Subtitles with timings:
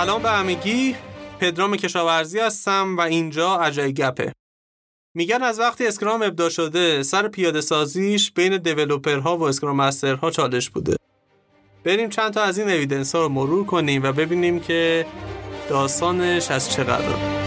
[0.00, 0.96] سلام به همگی.
[1.40, 4.32] پدرام کشاورزی هستم و اینجا اجای گپه.
[5.14, 10.70] میگن از وقتی اسکرام ابدا شده سر پیاده سازیش بین دیولوپرها و اسکرام مسترها چالش
[10.70, 10.96] بوده.
[11.84, 15.06] بریم چند تا از این اویدنس ها رو مرور کنیم و ببینیم که
[15.68, 17.39] داستانش از چه قراره.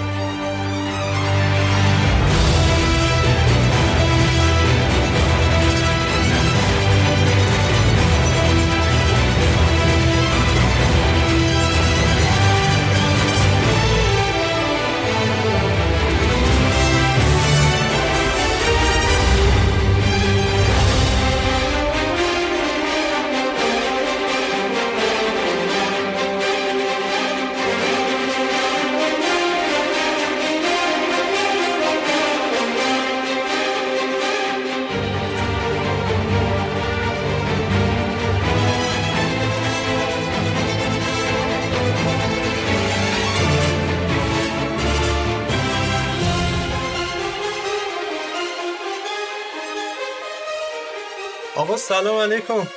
[51.87, 52.67] سلام علیکم.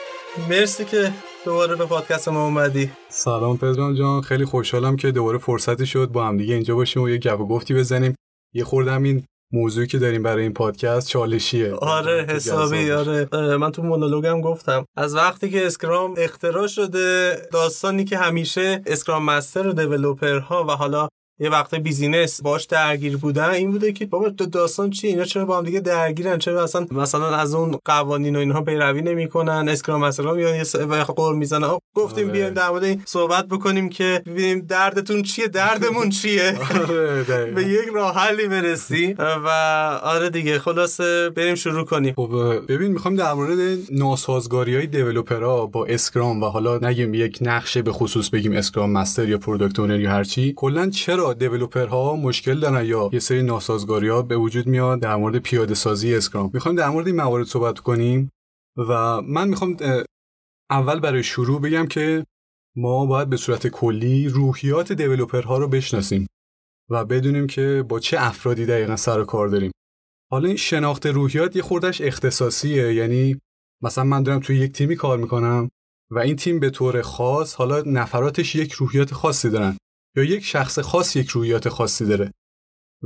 [0.50, 1.12] مرسی که
[1.44, 2.90] دوباره به پادکست ما اومدی.
[3.08, 7.08] سلام پدرام جان خیلی خوشحالم که دوباره فرصتی شد با هم دیگه اینجا باشیم و
[7.08, 8.14] یه گپ گفتی بزنیم.
[8.54, 11.72] یه خوردم این موضوعی که داریم برای این پادکست چالشیه.
[11.74, 13.28] آره حسابی آره.
[13.56, 14.84] من تو مونولوگم گفتم.
[14.96, 20.70] از وقتی که Scrum اختراع شده داستانی که همیشه Scrum master و developer ها و
[20.70, 25.44] حالا یه وقت business باش درگیر بودن این بوده که بابا داستان چی اینا چرا
[25.44, 30.04] با هم دیگه درگیرن؟ چرا اصلا مثلا از اون قوانین و اینها پیروی نمی‌کنن؟ Scrum
[30.04, 31.78] مثلا میان یه غر می‌زنن.
[31.94, 32.32] گفتیم آره.
[32.32, 37.24] بیایم در مورد این صحبت بکنیم که ببینیم دردتون چیه؟ دردمون چیه؟ آره،
[37.56, 39.48] به یک راه حلی برسی و
[40.02, 42.14] آره دیگه خلاصه بریم شروع کنیم.
[42.14, 47.38] خب ببین می‌خوام در مورد ناسازگاری های developer ها با Scrum و حالا نگیم یک
[47.40, 52.16] نقشه به خصوص بگیم Scrum Master یا Product Owner یا هرچی کلا چرا developer ها
[52.16, 56.50] مشکل دارن یا یه سری ناسازگاری ها به وجود میاد در مورد پیاده سازی Scrum.
[56.54, 58.30] می‌خوایم در مورد این موارد صحبت کنیم
[58.76, 59.76] و من می‌خوام
[60.70, 62.26] اول برای شروع بگم که
[62.76, 66.26] ما باید به صورت کلی روحیات دیولپرها رو بشناسیم
[66.90, 69.72] و بدونیم که با چه افرادی دقیقا سر و کار داریم.
[70.30, 73.40] حالا این شناخت روحیات یه خوردش اختصاصیه یعنی
[73.82, 75.70] مثلا من دارم توی یک تیمی کار می‌کنم
[76.10, 79.76] و این تیم به طور خاص حالا نفراتش یک روحیات خاصی دارن.
[80.16, 82.32] یا یک شخص خاص یک رویات خاصی داره.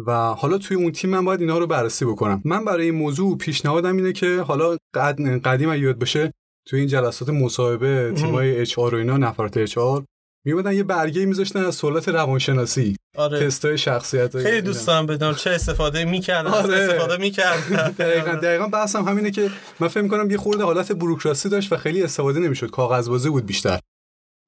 [0.07, 2.43] و حالا توی اون تیم من باید اینا رو بررسی بکنم.
[2.45, 5.21] من برای این موضوع پیشنهادم اینه که حالا قد...
[5.45, 6.33] قدیم یاد بشه
[6.69, 10.05] توی این جلسات مصاحبه تیمای اچ و اینا نفرات اچ آر
[10.47, 13.47] میومدن یه برگه میذاشتن از سوالات روانشناسی آره.
[13.47, 14.43] تستای شخصیت.
[14.43, 16.75] خیلی دوست دارم بدونم چه استفاده می‌کردن آره.
[16.75, 17.89] استفاده می‌کردن.
[17.99, 22.03] دقیقاً دقیقاً بحثم همینه که من فکر می‌کنم یه خورده حالت بوروکراسی داشت و خیلی
[22.03, 22.71] استفاده نمی‌شد.
[22.71, 23.79] کاغذبازی بود بیشتر.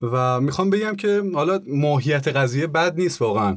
[0.02, 3.56] و می‌خوام بگم که حالا ماهیت قضیه بد نیست واقعا.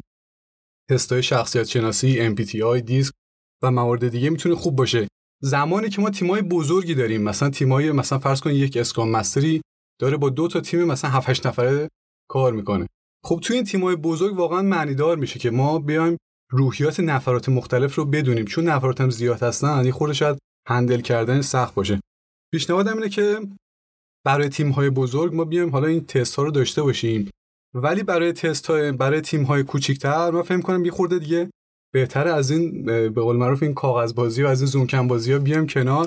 [0.91, 3.13] تستای شخصیت شناسی MBTI دیسک
[3.63, 5.07] و موارد دیگه می‌تونه خوب باشه.
[5.43, 9.61] زمانی که ما تیمای بزرگی داریم مثلا تیمای مثلا فرض کن یک اسکرام مستری
[10.01, 11.89] داره با دو تا تیم مثلا 7 8 نفره
[12.29, 12.87] کار می‌کنه.
[13.25, 16.17] خب توی این تیمای بزرگ واقعا معنیدار میشه که ما بیایم
[16.51, 18.45] روحیات نفرات مختلف رو بدونیم.
[18.45, 20.37] چون نفرات هم زیاد هستن یعنی خود شاید
[20.67, 21.99] هندل کردن سخت باشه.
[22.53, 23.39] پیشنهادم اینه که
[24.25, 27.29] برای تیم های بزرگ ما بیایم حالا این تست ها رو داشته باشیم.
[27.73, 31.49] ولی برای تست های برای تیم های کوچیک‌تر ما فهم کنم یه خورده دیگه
[31.93, 35.39] بهتره از این به قول معروف این کاغذ بازی و از این زوم بازی ها
[35.39, 36.05] بیایم کنار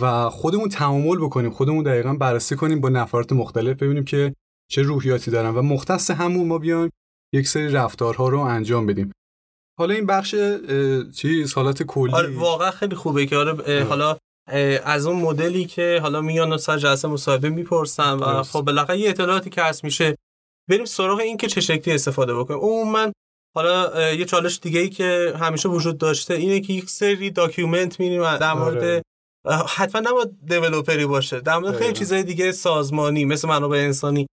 [0.00, 4.34] و خودمون تعامل بکنیم خودمون دقیقا بررسی کنیم با نفرات مختلف ببینیم که
[4.70, 6.90] چه روحیاتی دارن و مختص همون ما بیایم
[7.34, 9.12] یک سری رفتارها رو انجام بدیم.
[9.78, 10.34] حالا این بخش
[11.14, 12.12] چیز حالت کلی.
[12.12, 14.18] آره واقعا خیلی خوبه که آره حالا
[14.84, 19.50] از اون مدلی که حالا میان سر جلسه مصاحبه می‌پرسن و خب بالاخره یه اطلاعاتی
[19.50, 20.16] که هست میشه.
[20.70, 22.60] بریم سراغ این که چه شکلی استفاده بکنیم.
[22.60, 23.12] اون من
[23.56, 28.36] حالا یه چالش دیگه ای که همیشه وجود داشته اینه که یک سری document میریم
[28.36, 29.02] در مورد
[29.44, 29.64] آره.
[29.68, 31.40] حتما نباید developer ی باشه.
[31.40, 34.26] در مورد خیلی چیزای دیگه سازمانی مثل منابع انسانی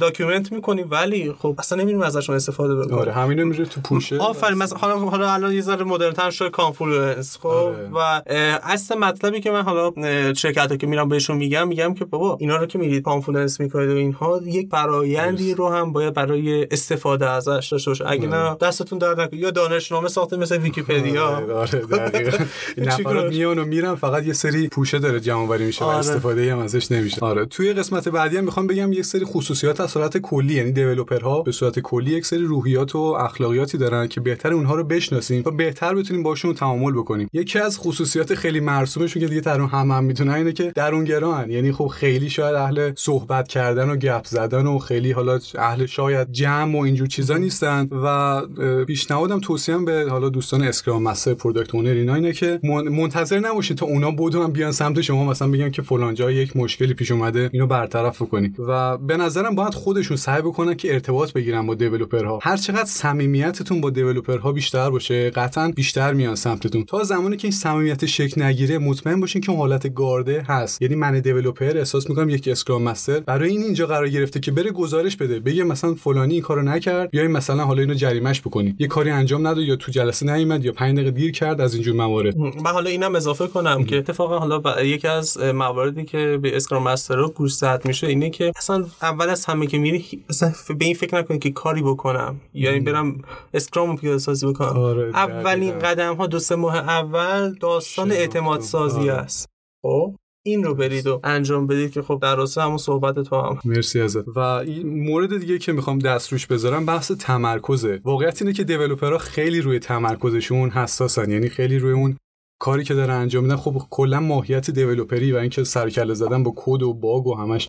[0.00, 4.18] document می‌کنیم ولی خب اصلا نمیریم ازشون استفاده بکنیم آره همینو میره تو پوشه.
[4.18, 7.88] آفرین مثلا حالا حالا الان یه ذره مدرن تر شده Confluence خب؟ آره.
[7.94, 8.22] و
[8.62, 9.92] اصل مطلبی که من حالا
[10.34, 13.94] شرکت که میرم بهشون میگم میگم که بابا اینا رو که میرید Confluence می‌کنید و
[13.94, 18.04] اینها یک فرآیندی رو هم باید برای استفاده ازش داشته باشه.
[18.08, 18.56] اگه نه آره.
[18.60, 19.40] دستتون درد نکنه.
[19.40, 21.26] یا دانشنامه ساخته مثل ویکی‌پدیا.
[21.26, 21.82] آره, آره
[22.78, 26.58] نفرات میان و میرن فقط یه سری پوشه داره جمع آوری میشه و استفاده هم
[26.58, 27.20] ازش نمیشه.
[27.20, 31.35] آره توی قسمت بعدی هم می‌خوام بگم یک سری خصوصیات از صورت کلی یعنی developer
[31.35, 35.42] ها به صورت کلی یک سری روحیات و اخلاقیاتی دارن که بهتر اونها رو بشناسیم
[35.46, 37.28] و بهتر بتونیم باشون تعامل بکنیم.
[37.32, 41.50] یکی از خصوصیات خیلی مرسومشون که دیگه همه هم می‌دونن اینه که درونگران.
[41.50, 46.32] یعنی خب خیلی شاید اهل صحبت کردن و گپ زدن و خیلی حالا اهل شاید
[46.32, 48.40] جمع و اینجور چیزا نیستن و
[48.84, 52.60] پیشنهادم توصیهم به حالا دوستان Scrum Master Product Owner اینا اینه که
[52.90, 56.94] منتظر نباشید تا اونا بدون بیان سمت شما مثلا بگن که فلان جا یک مشکلی
[56.94, 61.66] پیش اومده اینو برطرف کنید و به نظرم باید خودشون سعی بکنن که ارتباط بگیرن
[61.66, 66.84] با developer ها هر چقدر صمیمیتتون با developer ها بیشتر باشه قطعا بیشتر میان سمتتون.
[66.84, 70.82] تا زمانی که این صمیمیت شکل نگیره مطمئن باشین که حالت گارده هست.
[70.82, 73.20] یعنی من developer احساس می‌کنم یک Scrum Master.
[73.20, 75.40] برای این اینجا قرار گرفته که بره گزارش بده.
[75.40, 79.46] بگه مثلا فلانی این کارو نکرد یا مثلا حالا اینو جریمش بکنید یه کاری انجام
[79.46, 82.36] نداد یا تو جلسه نیومد یا 5 دقیقه دیر کرد از اینجور موارد.
[82.36, 87.16] من حالا اینم اضافه کنم که اتفاقا حالا یکی از مواردی که به اسکرام مستر
[87.16, 87.52] رو گوش
[87.84, 91.50] میشه اینه که اصلا اول از همه که میری اصلا به این فکر نکنید که
[91.50, 92.40] کاری بکنم.
[92.54, 93.22] یا این برم
[93.54, 94.68] اسکرام پیاده سازی بکنم.
[94.68, 99.12] آره اولین قدم ها دو سه ماه اول داستان اعتماد سازی آره.
[99.12, 99.46] است.
[99.82, 100.14] خب
[100.46, 103.58] این رو برید و انجام بدید که خب در راسته همون صحبت تو هم.
[103.64, 104.28] مرسی ازت.
[104.28, 108.00] و این مورد دیگه که می‌خوام دست روش بذارم بحث تمرکزه.
[108.04, 111.30] واقعیت اینه که دیولپرها خیلی روی تمرکزشون حساسن.
[111.30, 112.16] یعنی خیلی روی اون
[112.60, 113.56] کاری که دارن انجام میدن.
[113.56, 117.68] خب کلا ماهیت developer ی و اینکه سرکله زدن با کد و bug و همش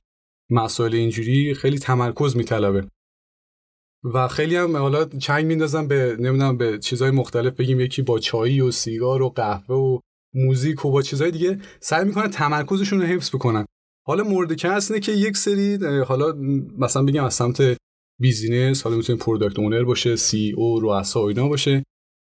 [0.51, 2.87] مسائل اینجوری خیلی تمرکز میطلبه.
[4.13, 7.79] و خیلی هم حالا چنگ میندازم به نمی‌دونم به چیزهای مختلف بگیم.
[7.79, 9.99] یکی با چایی و سیگار و قهوه و
[10.35, 13.65] موزیک و با چیزهای دیگه سعی می‌کنن تمرکزشون رو حفظ بکنن.
[14.07, 16.33] حالا مورد که هست که یک سری حالا
[16.77, 17.77] مثلا بگم از سمت
[18.19, 21.83] business حالا می‌تونه Product Owner باشه CEO رؤسا و اینا باشه.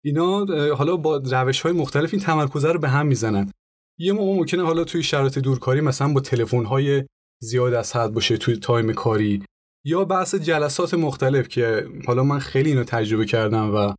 [0.04, 0.44] اینا
[0.74, 3.50] حالا با روش های مختلف این تمرکز رو به هم می‌زنن.
[3.98, 7.04] یه موقع ممکنه حالا توی شرایط دورکاری مثلا با تلفن های
[7.42, 9.42] زیاد از حد باشه توی time کاری.
[9.86, 13.94] یا بحث جلسات مختلف که حالا من خیلی اینو تجربه کردم و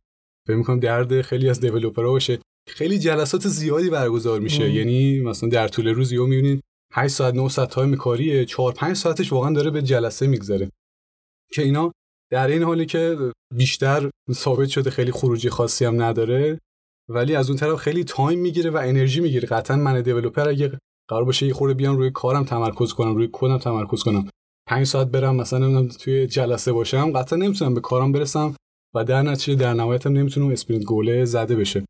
[0.46, 2.38] فکر می‌کنم درد خیلی از developer ها باشه.
[2.68, 4.70] خیلی جلسات زیادی برگزار میشه.
[4.70, 6.60] یعنی مثلا در طول روز یهو می‌بینید
[6.92, 8.44] 8 ساعت 9 ساعت time کاریه.
[8.44, 10.70] 4 5 ساعتش واقعا داره به جلسه میگذره.
[11.52, 11.92] که اینا
[12.30, 16.58] در این حالی که بیشتر ثابت شده خیلی خروجی خاصی هم نداره
[17.10, 19.48] ولی از اون طرف خیلی time می‌گیره و انرژی می‌گیره.
[19.48, 20.78] قطعا من developer اگه
[21.08, 24.28] قرار باشه یه خورده بیام روی کارم تمرکز کنم روی کدم تمرکز کنم.
[24.68, 28.54] 5 ساعت برم مثلا نمی‌دونم توی جلسه باشم قطعا نمی‌تونم به کارم برسم
[28.94, 31.84] و در نتیجه در نهایتم نمی‌تونم Sprint Goal زده بشه.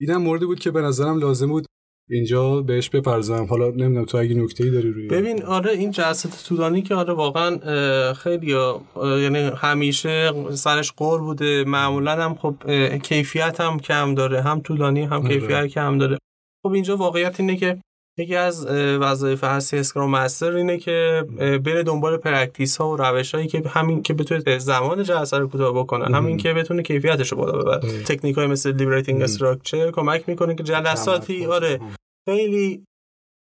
[0.00, 1.66] اینم موردی بود که به نظرم لازم بود
[2.10, 3.44] اینجا بهش بپردازم.
[3.44, 7.14] حالا نمی‌دونم تو اگه نکته ای داری روی ببین آره این جلسات طولانی که آره
[7.14, 7.58] واقعا
[8.12, 8.54] خیلی
[9.02, 11.64] یعنی همیشه سرش غر بوده.
[11.64, 12.54] معمولا هم خب
[12.96, 15.28] کیفیت هم کم داره هم طولانی هم آره.
[15.28, 16.18] کیفیت کم داره.
[16.62, 17.80] خب اینجا واقعیت اینه که
[18.18, 18.66] یکی از
[19.00, 24.02] وظایف اصلی Scrum Master اینه که بره دنبال practice ها و روش هایی که همین
[24.02, 26.16] که بتونه زمان جلسه رو کوتاه بکنه.
[26.16, 28.02] همین که بتونه کیفیتش رو بالا ببره.
[28.02, 31.80] تکنیک های مثل Liberating Structure کمک می‌کنه که جلساتی آره.
[32.28, 32.84] خیلی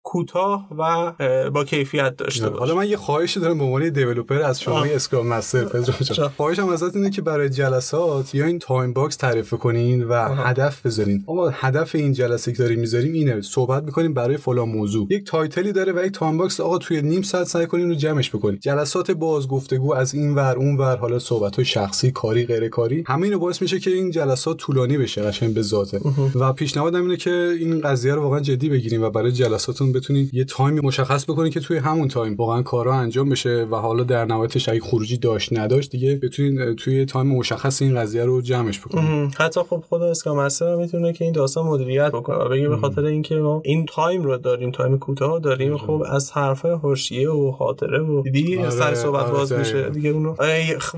[0.04, 1.14] کوتاه و
[1.50, 5.28] با کیفیت داشته باشه حالا من یه خواهشی دارم به عنوان developer از شما Scrum
[5.28, 10.14] Master پدرام خواهشم ازت اینه که برای جلسات یا این time box تعریف کنین و
[10.36, 11.24] هدف بذارین.
[11.28, 15.08] آقا هدف این جلسه که داریم می‌ذاریم اینه صحبت می‌کنیم برای فلان موضوع.
[15.10, 17.96] یک title ی داره و یک time box آقا توی نیم ساعت سعی کنین رو
[17.96, 18.60] جمعش بکنین.
[18.62, 23.04] جلسات باز گفتگو از این ور اون ور حالا صحبت های شخصی کاری غیر کاری
[23.08, 26.00] همه اینو باعث میشه که این جلسات طولانی بشه قشنگ به ذاته.
[26.36, 30.44] و پیشنهادم اینه که این قضیه رو واقعا جدی بگیریم و برای جلساتون بتونین یه
[30.44, 34.26] time ی مشخص بکنین که توی همون time واقعا کارا انجام بشه و حالا در
[34.26, 39.32] نهایتش اگه خروجی داشت نداشت دیگه بتونین توی time مشخص این قضیه رو جمعش بکنین
[39.38, 43.06] حتی خب خود Scrum Master می‌تونه که این داستان مدیریت بکنه و بگه به خاطر
[43.06, 48.00] اینکه ما این time رو داریم time کوتاه داریم خب از حرفای حاشیه و خاطره
[48.00, 50.36] و دیدی آره، سر صحبت آره باز میشه دیگه اونو.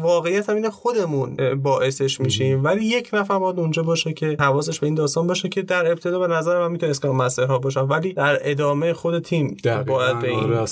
[0.02, 2.64] واقعیت هم اینه خودمون باعثش میشیم.
[2.64, 6.20] ولی یک نفر باید اونجا باشه که حواسش به این داستان باشه که در ابتدا
[6.20, 7.82] به نظر من می‌تونه Scrum Master ها باشن.
[7.82, 9.58] ولی در ادامه خود تیم.
[9.88, 10.66] باید به این آره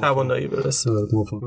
[0.00, 0.90] توانایی برسه.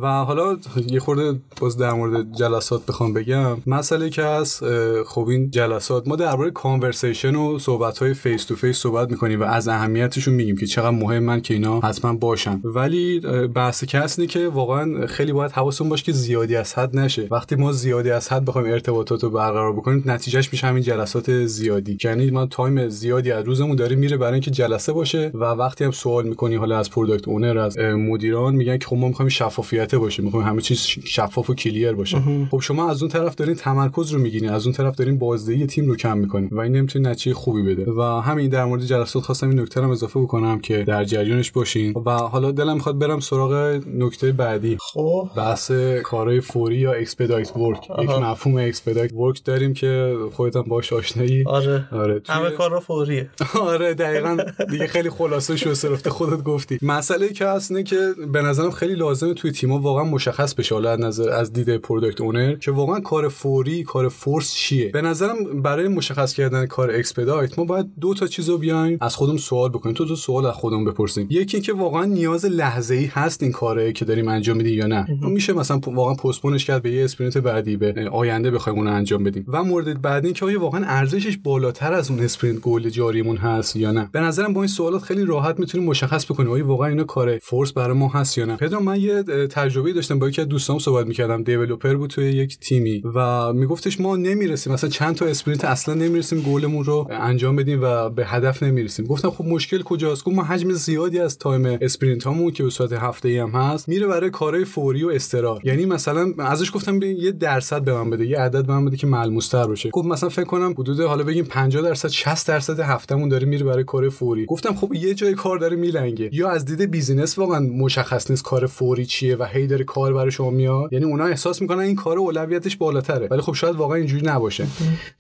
[0.02, 3.58] و حالا یه خورده باز در مورد جلسات بخوام بگم.
[3.68, 4.64] مسئله که هست
[5.04, 9.44] خب این جلسات ما درباره conversation و صحبت های face to face صحبت می‌کنیم و
[9.44, 12.62] از اهمیتشون میگیم که چقدر مهمن که اینا حتما باشن.
[12.64, 13.20] ولی
[13.56, 17.28] بحث کسنی که واقعا خیلی باید حواسون باشه که زیادی از حد نشه.
[17.32, 21.98] وقتی ما زیادی از حد بخوایم ارتباطات رو برقرار بکنیم نتیجهش میشه همین جلسات زیادی.
[22.04, 25.92] یعنی ما time زیادی از روزمون داره میره برای اینکه جلسه باشه و وقتی هم
[25.92, 30.24] سوال می‌کنی حالا از Product Owner از مدیران میگن که خب ما می‌خوایم شفافیت باشه
[30.24, 32.18] می‌خوایم همه چیز شفاف و clear باشه.
[32.52, 35.88] خب شما از اون طرف دارین تمرکز رو می‌گیرین از اون طرف دارین بازدهی تیم
[35.88, 37.92] رو کم می‌کنین و این نمی‌تونه نتیجه خوبی بده.
[37.92, 41.94] و همین در مورد جلسات خواستم این نکته رو اضافه بکنم که در جریانش باشین.
[42.06, 44.78] و حالا دلم می‌خواد برم سراغ نکته بعدی.
[44.80, 45.30] خب.
[45.38, 45.72] بحث
[46.04, 51.44] کارهای فوری یا expedite work یک مفهوم expedite work داریم که خودت هم باش آشنایی.
[51.48, 51.88] آره.
[51.92, 52.36] آره توی...
[52.36, 53.30] همه کارا فوریه.
[53.72, 54.38] آره دقیقا
[54.70, 56.78] دیگه خیلی خلاصه شو صرفت خودت گفتی.
[56.82, 60.76] مسئله که هست که به نظرم خیلی لازمه توی تیم‌ها واقعا مشخص بشه.
[60.76, 65.02] حالا از نظر از دید product owner که واقعا کار فوری کار force چیه؟ به
[65.02, 69.70] نظرم برای مشخص کردن کار expedite ما باید دو تا چیزو بیایم از خودمون سوال
[69.70, 69.96] بکنیم.
[69.96, 71.28] تو تو سوال از خودمون بپرسیم.
[71.30, 75.54] یکی که واقعا نیاز لحظه‌ای هست این کاره که داریم انجام میدیم یا نه؟ میشه
[75.54, 79.46] مثلا واقعا postpone ش کرد به یه sprint بعدی به آینده بخوایم اون انجام بدیم.
[79.48, 83.92] و مورد بعدی که آیا واقعا ارزشش بالاتر از اون sprint goal جاریمون هست یا
[83.92, 87.38] نه؟ به نظرم با این سوالات خیلی راحت می‌تونیم مشخص بکنیم آیا واقعا اینا کار
[87.38, 88.56] force برای ما هست یا نه.
[88.56, 92.60] پدرام من یه تجربه داشتم با یکی از دوستام صحبت می‌کردم developer بود توی یک
[92.60, 97.80] تیمی و میگفتش ما نمی‌رسیم مثلا چند تا sprint اصلا نمی‌رسیم گلمون رو انجام بدیم
[97.84, 99.06] و به هدف نمی‌رسیم.
[99.06, 102.94] گفتم خب مشکل کجاست؟ گفت ما حجم زیادی از time sprint هامون که به صورت
[102.94, 105.62] هفته ای هم هست میره برای کارهای فوری و اضطرار.
[105.64, 109.08] یعنی مثلا ازش گفتم یه درصد به من بده یه عدد به من بده که
[109.08, 109.90] ملموس تر باشه.
[109.90, 113.84] گفت مثلا فکر کنم حدود حالا بگیم 50 درصد 60 درصد هفتمون داره میره برای
[113.84, 114.46] کار فوری.
[114.46, 116.30] گفتم خب یه جای کار داره میلنگه.
[116.32, 120.32] یا از دید business واقعا مشخص نیست کار فوری چیه و هی داره کار برای
[120.32, 120.94] شما میاد.
[120.94, 124.68] یعنی اونا احساس می‌کنن این کار اولویتش بالاتره ولی خب شاید واقعا اینجوری نباشه.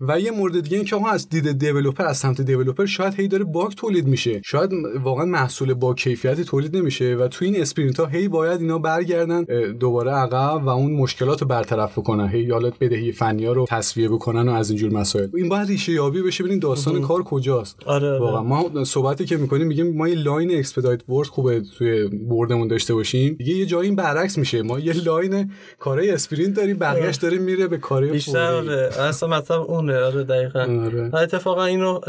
[0.02, 3.28] و یه مورد دیگه این که آقا از دید developer از سمت developer شاید هی
[3.28, 4.42] داره bug تولید میشه.
[4.46, 4.72] شاید
[5.04, 9.44] واقعا محصول با کیفیتی تولید نمیشه و تو این sprint ها هی باید اینا برگردن
[9.80, 12.28] دوباره عقب و اون مشکلات رو برطرف بکنن.
[12.28, 15.28] هی حالت بدهی فنی ها رو تسویه بکنن و از اینجور مسائل.
[15.36, 16.44] این باید ریشه یابی بشه.
[16.44, 17.78] ببینید داستان کار کجاست.
[17.86, 18.20] آره, آره.
[18.20, 22.68] واقعا ما صحبتی که می‌کنیم میگیم ما یه line expedite work خوبه توی board مون
[22.68, 23.34] داشته باشیم.
[23.34, 24.62] دیگه یه جایی برعکس میشه.
[24.62, 28.90] ما یه line کارهای sprint داریم بقیه‌اش داره میره به کارهای بیشتر آره.
[29.00, 29.98] اصلا مطلب اونه.
[29.98, 30.60] آره دقیقاً.
[30.60, 31.16] آره.
[31.16, 32.00] اتفاقا اینو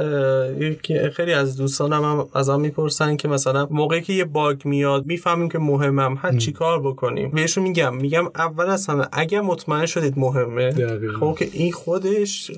[1.13, 5.59] خیلی از دوستانم هم ازم می‌پرسن که مثلا موقعی که یه bug میاد می‌فهمیم که
[5.59, 6.19] مهمم.
[6.19, 7.31] هر چی کار بکنیم.
[7.31, 7.97] بهشون میگم.
[7.97, 10.73] میگم اول از همه اگر مطمئن شدید مهمه
[11.21, 12.51] خب که این خودش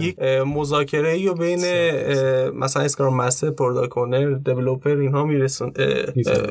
[0.00, 1.64] یک مذاکره ای بین
[2.50, 3.92] مثلا scrum master product
[4.46, 5.72] developer اینها میرسون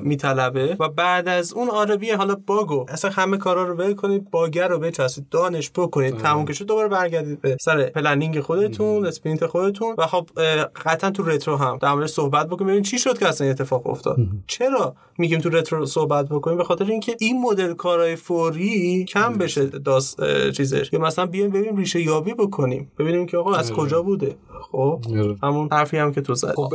[0.02, 0.78] میطلبه.
[0.80, 2.86] و بعد از اون آره حالا bug و.
[2.90, 6.18] اصلا همه کارا رو ول کنید bug رو بچسبید done ش بکنید.
[6.18, 9.96] تموم که دوباره برگردید به سر planning خودتون sprint خودتون.
[9.98, 10.30] و خب
[10.86, 11.78] قطعا تو retro هم.
[11.82, 12.68] در مورد صحبت بکنیم.
[12.68, 14.18] ببینید چی شد که اصلا اتفاق افتاد.
[14.48, 19.66] چرا میگیم تو retro صحبت بکنیم؟ به خاطر اینکه این مدل کارهای فوری کم بشه
[19.66, 20.90] داست چیزش.
[20.94, 22.92] یا مثلا بیایم ببینیم ریشه یابی بکنیم.
[23.00, 23.80] ببینیم که آقا از آره.
[23.80, 24.36] کجا بوده.
[24.72, 25.36] خب آره.
[25.44, 26.74] همون حرفی هم که تو زدی خب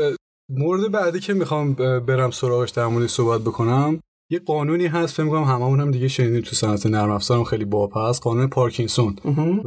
[0.50, 1.74] مورد بعدی که می‌خوام
[2.06, 6.40] برم سراغش در مورد صحبت بکنم یه قانونی هست فکر کنم هممون هم دیگه شنیدیم
[6.40, 9.16] تو صنعت نرم افزارم خیلی باب هست قانون پارکینسون.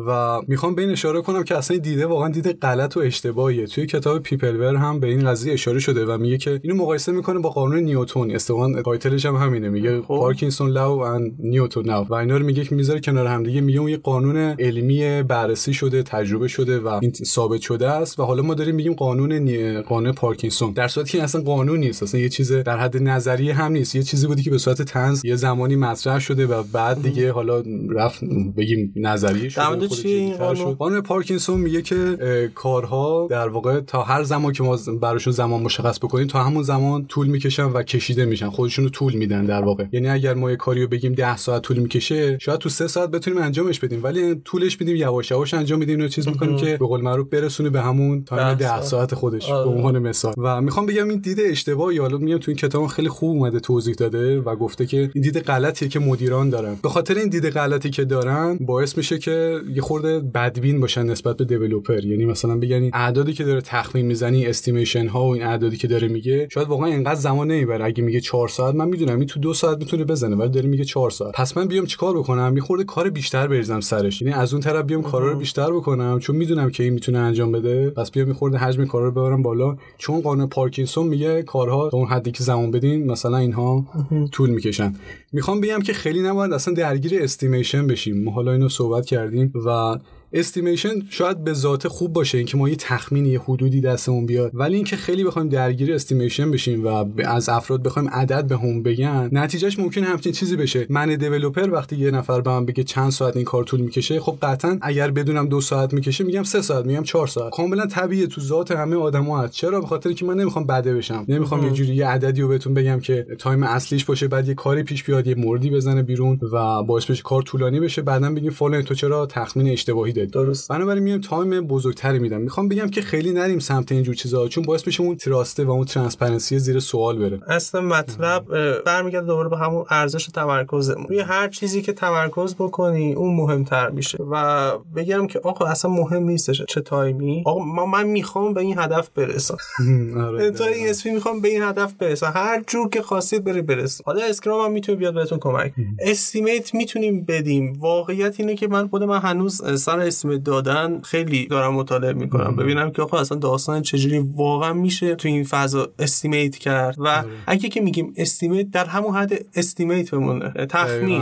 [0.08, 3.68] و می‌خوام به این اشاره کنم که اصلا دیده واقعا دیده غلط و اشتباهیه.
[3.68, 7.40] توی کتاب Peopleware هم به این قضیه اشاره شده و میگه که اینو مقایسه می‌کنه
[7.40, 10.08] با قانون نیوتن اصلا عنوان title ش هم همینه میگه خب.
[10.08, 13.80] Parkinson law و Newton law و اینا رو میگه که می‌ذاره کنار هم دیگه میگه
[13.80, 18.20] اون یه قانون علمی بررسی شده تجربه شده و این ثابت شده است.
[18.20, 19.78] و حالا ما داریم میگیم قانون نی...
[19.78, 20.72] قانون پارکینسون.
[20.72, 23.96] در صورتی که اصلا قانون نیست اصلا یه چیز در حد نظریه هم نیست.
[23.96, 27.64] یه چیزی بودی که به صورت طنز یه زمانی مطرح شده و بعد دیگه حالا
[27.90, 28.24] رفت
[28.58, 30.34] بگیم نظریه شده چی؟
[30.80, 36.00] قانون پارکینسون میگه که کارها در واقع تا هر زمان که ما براشون زمان مشخص
[36.00, 39.86] بکنیم تا همون زمان طول می‌کشن و کشیده میشن خودشونو طول میدن در واقع.
[39.92, 43.42] یعنی اگر ما یه کاریو بگیم 10 ساعت طول می‌کشه شاید تو 3 ساعت بتونیم
[43.42, 47.02] انجامش بدیم ولی طولش میدیم یواش یواش انجام میدیم اینو چیز می‌کنیم که به قول
[47.02, 49.14] معروف برسونه به همون time 10 ساعت.
[49.14, 49.70] خودش به آره.
[49.70, 50.34] عنوان مثال.
[50.38, 53.94] و می‌خوام بگم این دیده اشتباهی حالا میگم تو این کتاب خیلی خوب اومده توضیح
[53.96, 54.40] داده.
[54.46, 56.76] و گفته که این دیده غلطیه که مدیران دارن.
[56.84, 61.38] به خاطر این دیده غلطی که دارن باعث میشه که یه خورده بدبین باشن نسبت
[61.38, 65.44] به developer یعنی مثلا بگن این اعدادی که داره تخمین می‌زنی estimation ها و این
[65.44, 67.86] اعدادی که داره میگه شاید واقعا اینقدر زمان نمی‌بره.
[67.86, 70.84] اگه میگه 4 ساعت من می‌دونم این تو دو ساعت می‌تونه بزنه ولی داره میگه
[70.84, 71.36] 4 ساعت.
[71.36, 74.22] پس من بیام چیکار بکنم؟ یه خورده کار بیشتر بریزم سرش.
[74.22, 77.52] یعنی از اون طرف بیام کارا رو بیشتر بکنم چون می‌دونم که این می‌تونه انجام
[77.52, 77.90] بده.
[77.90, 79.76] پس بیام یه خورده حجم کارا رو ببرم بالا.
[79.98, 83.86] چون قانون پارکینسون میگه کارها تا اون حدی که زمان بدین مثلا اینها
[84.34, 84.94] طول می‌کشن.
[85.32, 88.24] می‌خوام بگم که خیلی نباید اصلا درگیر estimation بشیم.
[88.24, 89.98] ما حالا اینو صحبت کردیم و
[90.34, 94.52] estimation شاید به ذات خوب باشه اینکه ما یه تخمینی یه حدودی دستمون بیاد.
[94.54, 99.30] ولی اینکه خیلی بخوایم درگیر estimation بشیم و از افراد بخوایم عدد به هم بگن
[99.32, 100.86] نتیجهش ممکن همچین چیزی بشه.
[100.90, 104.38] من developer وقتی یه نفر به من بگه چند ساعت این کار طول می‌کشه خب
[104.42, 107.54] قطعا اگر بدونم دو ساعت می‌کشه میگم سه ساعت میگم چهار ساعت.
[107.54, 109.54] کاملا طبیعیه تو ذات همه آدما هست.
[109.54, 111.26] چرا؟ به خاطر که من نمی‌خوام بده بشم.
[111.28, 114.84] نمی‌خوام یه جوری یه عددی رو بهتون بگم که time اصلیش باشه بعد یه کاری
[114.84, 118.02] پیش بیاد یه موردی بزنه بیرون و باعث بشه کار طولانی بشه.
[118.02, 120.70] بعدا بگیم فلان تو چرا تخمین اشتباهی دادی درست.
[120.70, 122.42] بنابراین میام time بزرگتری میدم.
[122.42, 125.72] می‌خوام بگم که خیلی نریم سمت اینجور چیزا چون باعث میشه اون trust ه و
[125.72, 127.40] اون transparency زیر سوال بره.
[127.48, 128.46] اصلا مطلب
[128.86, 134.18] برمیگرده دوباره به همون ارزش تمرکز روی هر چیزی که تمرکز بکنی اون مهمتر میشه.
[134.32, 137.44] و بگم که آقا اصلا مهم نیستش چه time ی.
[137.46, 139.58] آقا ما من می‌خوام به این هدف برسم.
[140.28, 142.32] آره تا این Sprint می‌خوام به این هدف برسم.
[142.36, 144.04] هر جور که خواستید بری برسم.
[144.06, 145.74] حالا Scrum هم می‌تونه بیاد بهتون کمک.
[146.00, 147.78] estimate می‌تونیم بدیم.
[147.80, 152.56] واقعیت اینه که من خود من هنوز سر estimate دادن خیلی دارم مطالعه می‌کنم.
[152.56, 157.24] ببینم که آقا اصلا داستان چجوری واقعا میشه تو این فضا estimate کرد و.
[157.48, 160.54] اگه که میگیم estimate در همون حد estimate بمونه.
[160.70, 161.22] تخمین.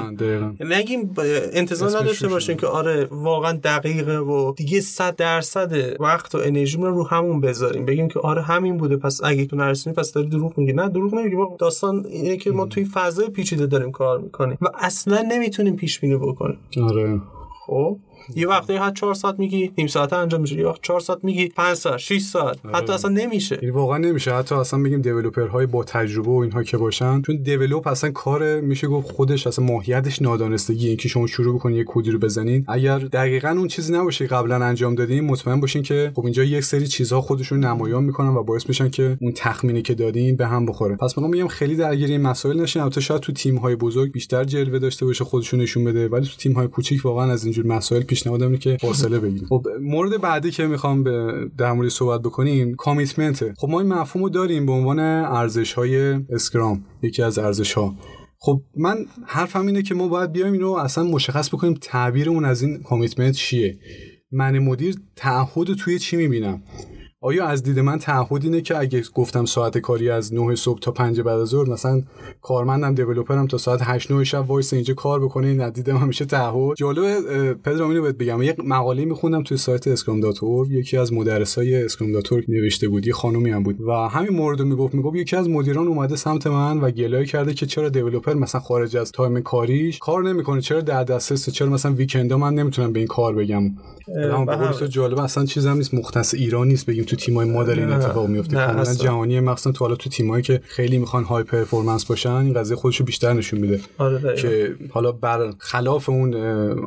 [0.59, 1.13] نگیم
[1.53, 6.91] انتظار نداشته باشیم که آره واقعا دقیقه و دیگه 100 درصد وقت و انرژی رو
[6.95, 7.85] رو همون بذاریم.
[7.85, 10.73] بگیم که آره همین بوده پس اگه تو نرسونی پس داری دروغ میگی.
[10.73, 15.21] نه دروغ نمیگی داستان اینه که ما توی فضای پیچیده داریم کار می‌کنیم و اصلا
[15.21, 16.57] نمی‌تونیم پیش بینی بکنیم.
[16.83, 17.21] آره.
[17.65, 17.97] خب؟
[18.35, 20.55] یه وقتی حد 4 ساعت میگی نیم ساعت انجام میشه.
[20.55, 22.57] یه وقت 4 ساعت میگی 5 ساعت 6 ساعت.
[22.65, 22.75] آره.
[22.75, 23.55] حتی اصلا نمیشه.
[23.55, 24.33] یعنی واقعا نمیشه.
[24.33, 28.61] حتی اصلا بگیم دیولپر های با تجربه و اینها که باشن چون دیولپ اصلا کار
[28.61, 32.65] میشه گفت خودش اصلا ماهیتش نادانستگی اینکه شما شروع بکنید یه کدی رو بزنین.
[32.67, 36.87] اگر دقیقا اون چیزی نباشه قبلا انجام دادین مطمئن باشین که خب اینجا یک سری
[36.87, 40.95] چیزها خودشون نمایان می‌کنن و باعث میشن که اون تخمینی که دادین به هم بخوره.
[40.95, 42.81] پس میگم میگم خیلی درگیر این مسائل نشین.
[42.81, 46.07] البته شاید تو تیم های بزرگ بیشتر جلوه داشته باشه خودشون نشون بده.
[46.07, 49.47] ولی تو تیم های کوچیک واقعا از اینجور مسائل پیشنهاد میده که فاصله بگیریم.
[49.47, 54.23] خب مورد بعدی که می‌خوام به در مورد صحبت بکنیم کامیتمنت خب ما این مفهوم
[54.23, 55.97] رو داریم به عنوان ارزش های
[56.29, 57.95] Scrum یکی از ارزش ها
[58.39, 62.83] خب من حرفم اینه که ما باید بیایم اینو اصلا مشخص بکنیم تعبیرمون از این
[62.83, 63.79] commitment چیه.
[64.31, 66.63] من مدیر تعهد توی چی می‌بینم؟
[67.23, 70.91] آیا از دید من تعهد اینه که اگه گفتم ساعت کاری از 9 صبح تا
[70.91, 72.01] 5 بعد از ظهر مثلا
[72.41, 75.89] کارمندم developer م تا ساعت 8 9 شب وایسه اینجا کار بکنه این از دید
[75.89, 78.41] من میشه تعهد؟ جالب پدرام اینو بهت بگم.
[78.41, 80.21] یک مقاله میخوندم توی سایت Scrum
[80.69, 82.11] یکی از مدرسای Scrum
[82.47, 83.81] نوشته بود یه خانومی هم بود.
[83.81, 87.53] و همین مورد رو می‌گفت می‌گفت یکی از مدیران اومده سمت من و گلایه کرده
[87.53, 91.93] که چرا developer مثلا خارج از time کاریش کار نمی‌کنه چرا در دسترس چرا مثلا
[91.93, 93.63] weekend ا من نمی‌تونم به این کار بگم.
[94.89, 98.55] جالب اصلا چیزم نیست مختص ایران نیست بگیم تو تیمای ما داره این اتفاق میفته.
[98.55, 102.75] کاملا جهانی مخصوصا تو حالا تو تیمایی که خیلی می‌خوان high performance باشن این قضیه
[102.77, 103.79] خودشو بیشتر نشون میده.
[103.97, 106.33] آره که حالا بر خلاف اون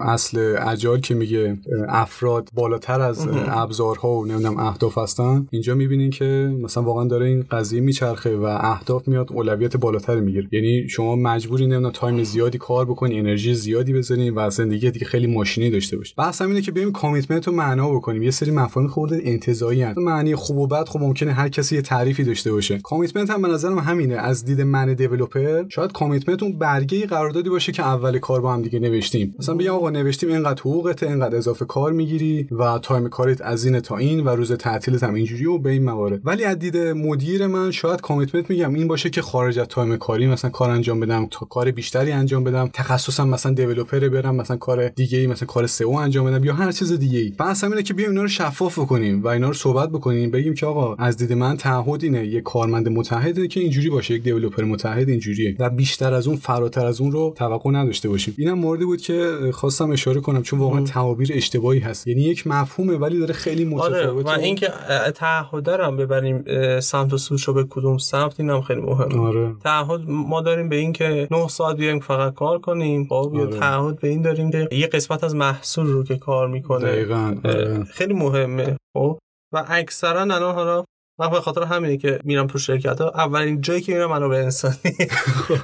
[0.01, 1.59] اصل Agile که میگه
[1.89, 7.45] افراد بالاتر از ابزارها و نمی‌دونم اهداف هستن اینجا می‌بینین که مثلا واقعا داره این
[7.51, 10.49] قضیه میچرخه و اهداف میاد اولویت بالاتر می‌گیره.
[10.53, 15.27] یعنی شما مجبوری نمی‌دونم time زیادی کار بکنی انرژی زیادی بزنی و زندگی دیگه خیلی
[15.27, 16.15] ماشینی داشته باشی.
[16.19, 18.23] بحث اینه که بیایم commitment رو معنا بکنیم.
[18.23, 19.83] یه سری مفاهیم خورده انتزاعی
[20.14, 22.79] معنی خوب و بد خب ممکنه هر کسی یه تعریفی داشته باشه.
[22.79, 24.14] commitment هم به نظرم همینه.
[24.14, 28.62] از دید من developer شاید commitment اون برگه قراردادی باشه که اول کار با هم
[28.62, 29.35] دیگه نوشتیم.
[29.38, 33.81] مثلا بگم آقا نوشتیم اینقدر حقوقت اینقدر اضافه کار می‌گیری و time کارت از این
[33.81, 36.20] تا این و روز تعطیلت هم اینجوری و به این موارد.
[36.24, 38.74] ولی از دید مدیر من شاید commitment میگم.
[38.74, 42.44] این باشه که خارج از time کاری مثلا کار انجام بدم تا کار بیشتری انجام
[42.44, 46.55] بدم تخصصم مثلا دیولپر برم مثلا کار دیگه ای مثلا کار سئو انجام بدم یا
[46.55, 49.55] هر چیز دیگه ای بحث اینه که بیایم اینا رو شفاف بکنیم و اینا رو
[49.55, 54.14] صحبت بگیم که آقا از دید من تعهد اینه یه کارمند متحده که اینجوری باشه
[54.14, 55.57] یک دیولپر متحد اینجوریه.
[55.59, 58.35] و بیشتر از اون فراتر از اون رو توقع نداشته باشیم.
[58.38, 62.07] اینم موردی بود که خواستم اشاره کنم چون واقعا تعابیر اشتباهی هست.
[62.07, 64.69] یعنی یک مفهومه ولی داره خیلی متفاوته آره و اینکه
[65.14, 66.45] تعهد هم ببریم
[66.81, 69.19] سمت و سوشو به کدوم سمت اینم خیلی مهمه.
[69.19, 69.55] آره.
[69.64, 73.07] تعهد ما داریم به این که 9 ساعت بیایم فقط کار کنیم.
[73.09, 73.59] خب یا آره.
[73.59, 76.85] تعهد به این داریم که یه قسمت از محصول رو که کار می‌کنه.
[76.85, 77.85] دقیقاً آره.
[77.85, 78.77] خیلی مهمه.
[78.97, 79.19] خب
[79.55, 80.85] و اکثرا الان حالا
[81.19, 84.38] من به خاطر همینه که میرم تو شرکت ها اولین جایی که میرم منو به
[84.38, 84.95] انسانی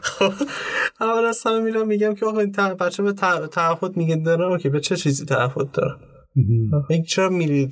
[0.02, 0.32] خب،
[1.00, 3.12] اول از همه میرم میگم که آقا این بچه به
[3.52, 4.16] تعهد میگه.
[4.16, 5.96] داره که به چه چیزی تعهد داره؟
[6.90, 7.70] این چرا میرید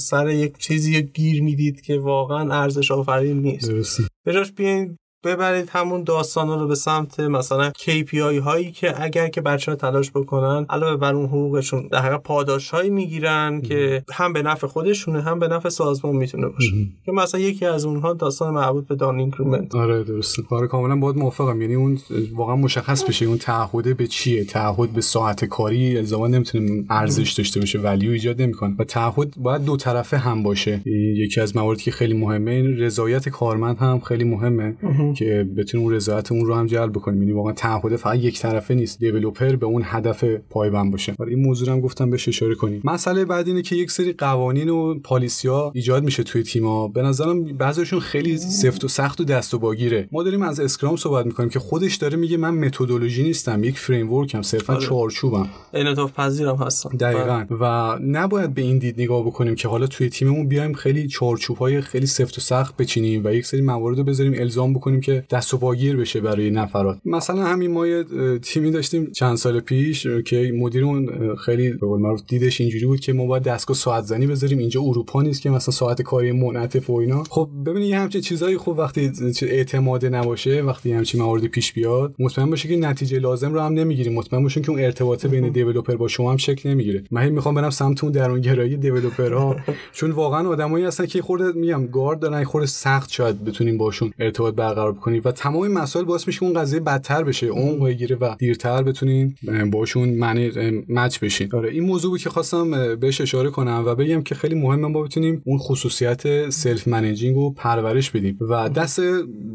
[0.00, 6.04] سر یک چیزی گیر می‌دید که واقعا ارزش آفرین نیست؟ به جاش بیاین ببرید همون
[6.04, 10.96] داستان رو به سمت مثلا KPI هایی که اگر که بچه ها تلاش بکنن علاوه
[10.96, 15.48] بر اون حقوقشون در حقیقت پاداش هایی می‌گیرن که هم به نفع خودشونه هم به
[15.48, 16.72] نفع سازمان می‌تونه باشه.
[17.06, 20.42] که مثلا یکی از اونها داستان مربوط به done increment آره درسته.
[20.50, 21.62] آره کاملا باید موافقم.
[21.62, 21.98] یعنی اون
[22.34, 24.44] واقعا مشخص بشه اون تعهده به چیه.
[24.44, 28.74] تعهد به ساعت کاری الزاما نمی‌تونه ارزش داشته باشه value ایجاد نمی‌کنه.
[28.78, 30.82] و تعهد باید دو طرفه هم باشه.
[31.16, 34.76] یکی از مواردی که خیلی مهمه این رضایت کارمند هم خیلی مهمه.
[35.16, 37.22] که بتونیم اون رضایت اون رو هم جلب بکنیم.
[37.22, 41.14] یعنی واقعا تعهد فقط یک طرفه نیست developer به اون هدف پایبند باشه.
[41.18, 42.80] ولی این موضوع هم گفتم بهش اشاره کنیم.
[42.84, 46.88] مسئله بعد اینه که یک سری قوانین و policy ا ایجاد میشه توی تیم‌ها.
[46.88, 50.08] به نظرم بعضیشون خیلی سفت و سخت و دست و پاگیره.
[50.12, 54.12] ما داریم از Scrum صحبت می‌کنیم که خودش داره میگه من متدولوژی نیستم یک framework
[54.12, 54.86] م صرفا آره.
[54.86, 56.96] چارچوبم انعطاف پذیرم هستم.
[56.96, 57.46] دقیقاً.
[57.60, 62.06] و نباید به این دید نگاه بکنیم که حالا توی تیممون بیایم خیلی چارچوب‌های خیلی
[62.06, 65.58] سفت و سخت بچینیم و یک سری موارد رو بذاریم الزام بکنیم که دست و
[65.58, 66.98] باگیر بشه برای نفرات.
[67.04, 68.04] مثلا همین ما یه
[68.42, 73.12] تیمی داشتیم چند سال پیش که مدیرمون خیلی به قول معروف دیدش اینجوری بود که
[73.12, 76.94] ما باید دستگاه ساعت زنی بذاریم اینجا اروپا نیست که مثلا ساعت کاری منعطف و
[76.94, 77.22] اینا.
[77.30, 82.68] خب ببینید همچین چیزایی خب وقتی اعتماد نباشه وقتی همچین موارد پیش بیاد مطمئن باشه
[82.68, 84.14] که نتیجه لازم رو هم نمی‌گیریم.
[84.14, 87.04] مطمئن باشین که اون ارتباط بین دیولپر با شما هم شکل نمی‌گیره.
[87.10, 89.56] من می‌خوام برم سمت اون درونگرایی دیولپرها
[89.96, 94.54] چون واقعا آدمایی هستن که خورده میگم گارد دارن خورده سخت شاید بتونیم باشون ارتباط
[94.54, 98.82] برقرار کنیم و تمام مسائل باعث میشه اون قضیه بدتر بشه اون بگیره و دیرتر
[98.82, 99.34] بتونین
[99.72, 100.50] باشون یعنی
[100.88, 101.48] match بشین.
[101.54, 105.02] آره این موضوع بود که خواستم بهش اشاره کنم و بگم که خیلی مهمه ما
[105.02, 109.00] بتونیم اون خصوصیت self managing رو پرورش بدیم و دست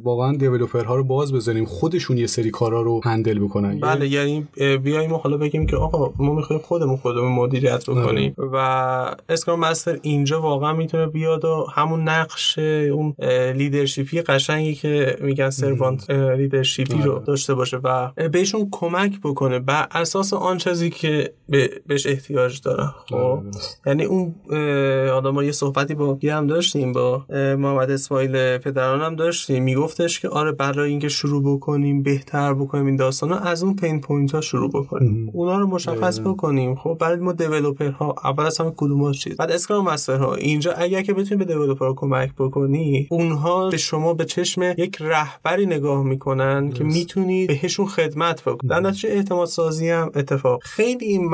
[0.03, 0.37] واقعا
[0.87, 3.79] ها رو باز بذاریم خودشون یه سری کارا رو handle بکنن.
[3.79, 4.47] بله یعنی
[4.83, 8.49] بیایم حالا بگیم که آقا ما می‌خوایم خودمون خودمون مدیریت بکنیم آره.
[8.53, 13.13] و Scrum Master اینجا واقعا می‌تونه بیاد و همون نقش اون
[13.55, 17.25] leadership ی قشنگی که میگن servant leadership ی رو آره.
[17.25, 21.33] داشته باشه و بهشون کمک بکنه بر اساس آن چیزی که
[21.87, 22.87] بهش احتیاج داره.
[23.09, 23.41] خب؟ آره،
[23.85, 24.35] یعنی اون
[25.09, 29.63] آدم ما یه صحبتی با هم داشتیم با محمد اسماعیل پدرام هم داشتیم.
[29.63, 34.35] میگفتش که آره برای اینکه شروع بکنیم بهتر بکنیم این داستانا از اون pain point
[34.35, 35.29] ها شروع بکنیم.
[35.33, 36.75] اونا رو مشخص بکنیم.
[36.75, 40.71] خب برای ما developer ها اول از همه کدوم چیز؟ بعد Scrum Master ها اینجا
[40.71, 46.03] اگر که بتونیم به developer کمک بکنی اونها به شما به چشم یک رهبری نگاه
[46.03, 50.63] می‌کنن که می‌تونید بهشون خدمت بکنید در نتیجه اعتماد سازی هم اتفاق.
[50.63, 51.25] خیلی این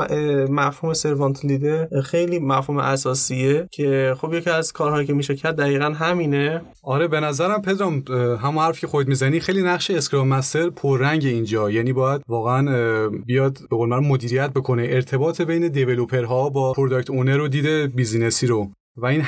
[0.50, 5.84] مفهوم servant leader خیلی مفهوم اساسیه که خب یکی از کارهایی که میشه کرد دقیقا
[5.84, 6.62] همینه.
[6.82, 8.04] آره به نظرم پدرام
[8.42, 11.70] همون حرف که خودت می‌زنی خیلی نقش Scrum Master پررنگ اینجا.
[11.70, 14.82] یعنی باید واقعا بیاد به قول مدیریت بکنه.
[14.82, 18.70] ارتباط بین developer ها با Product Owner و دید business ی رو.
[18.96, 19.20] و این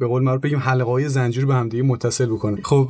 [0.00, 2.62] به قول معروف بگیم حلقه های زنجیر به همدیگه متصل بکنه.
[2.62, 2.88] خب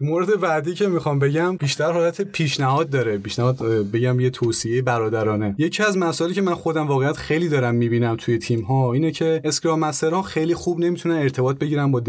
[0.00, 3.18] مورد بعدی که می‌خوام بگم بیشتر حالت پیشنهاد داره.
[3.18, 3.56] پیشنهاد
[3.92, 5.54] بگم یه توصیه برادرانه.
[5.58, 9.40] یکی از مسائلی که من خودم واقعیت خیلی دارم می‌بینم توی تیم ها اینه که
[9.44, 12.02] Scrum Master ها خیلی خوب نمی‌تونن ارتباط بگیرن با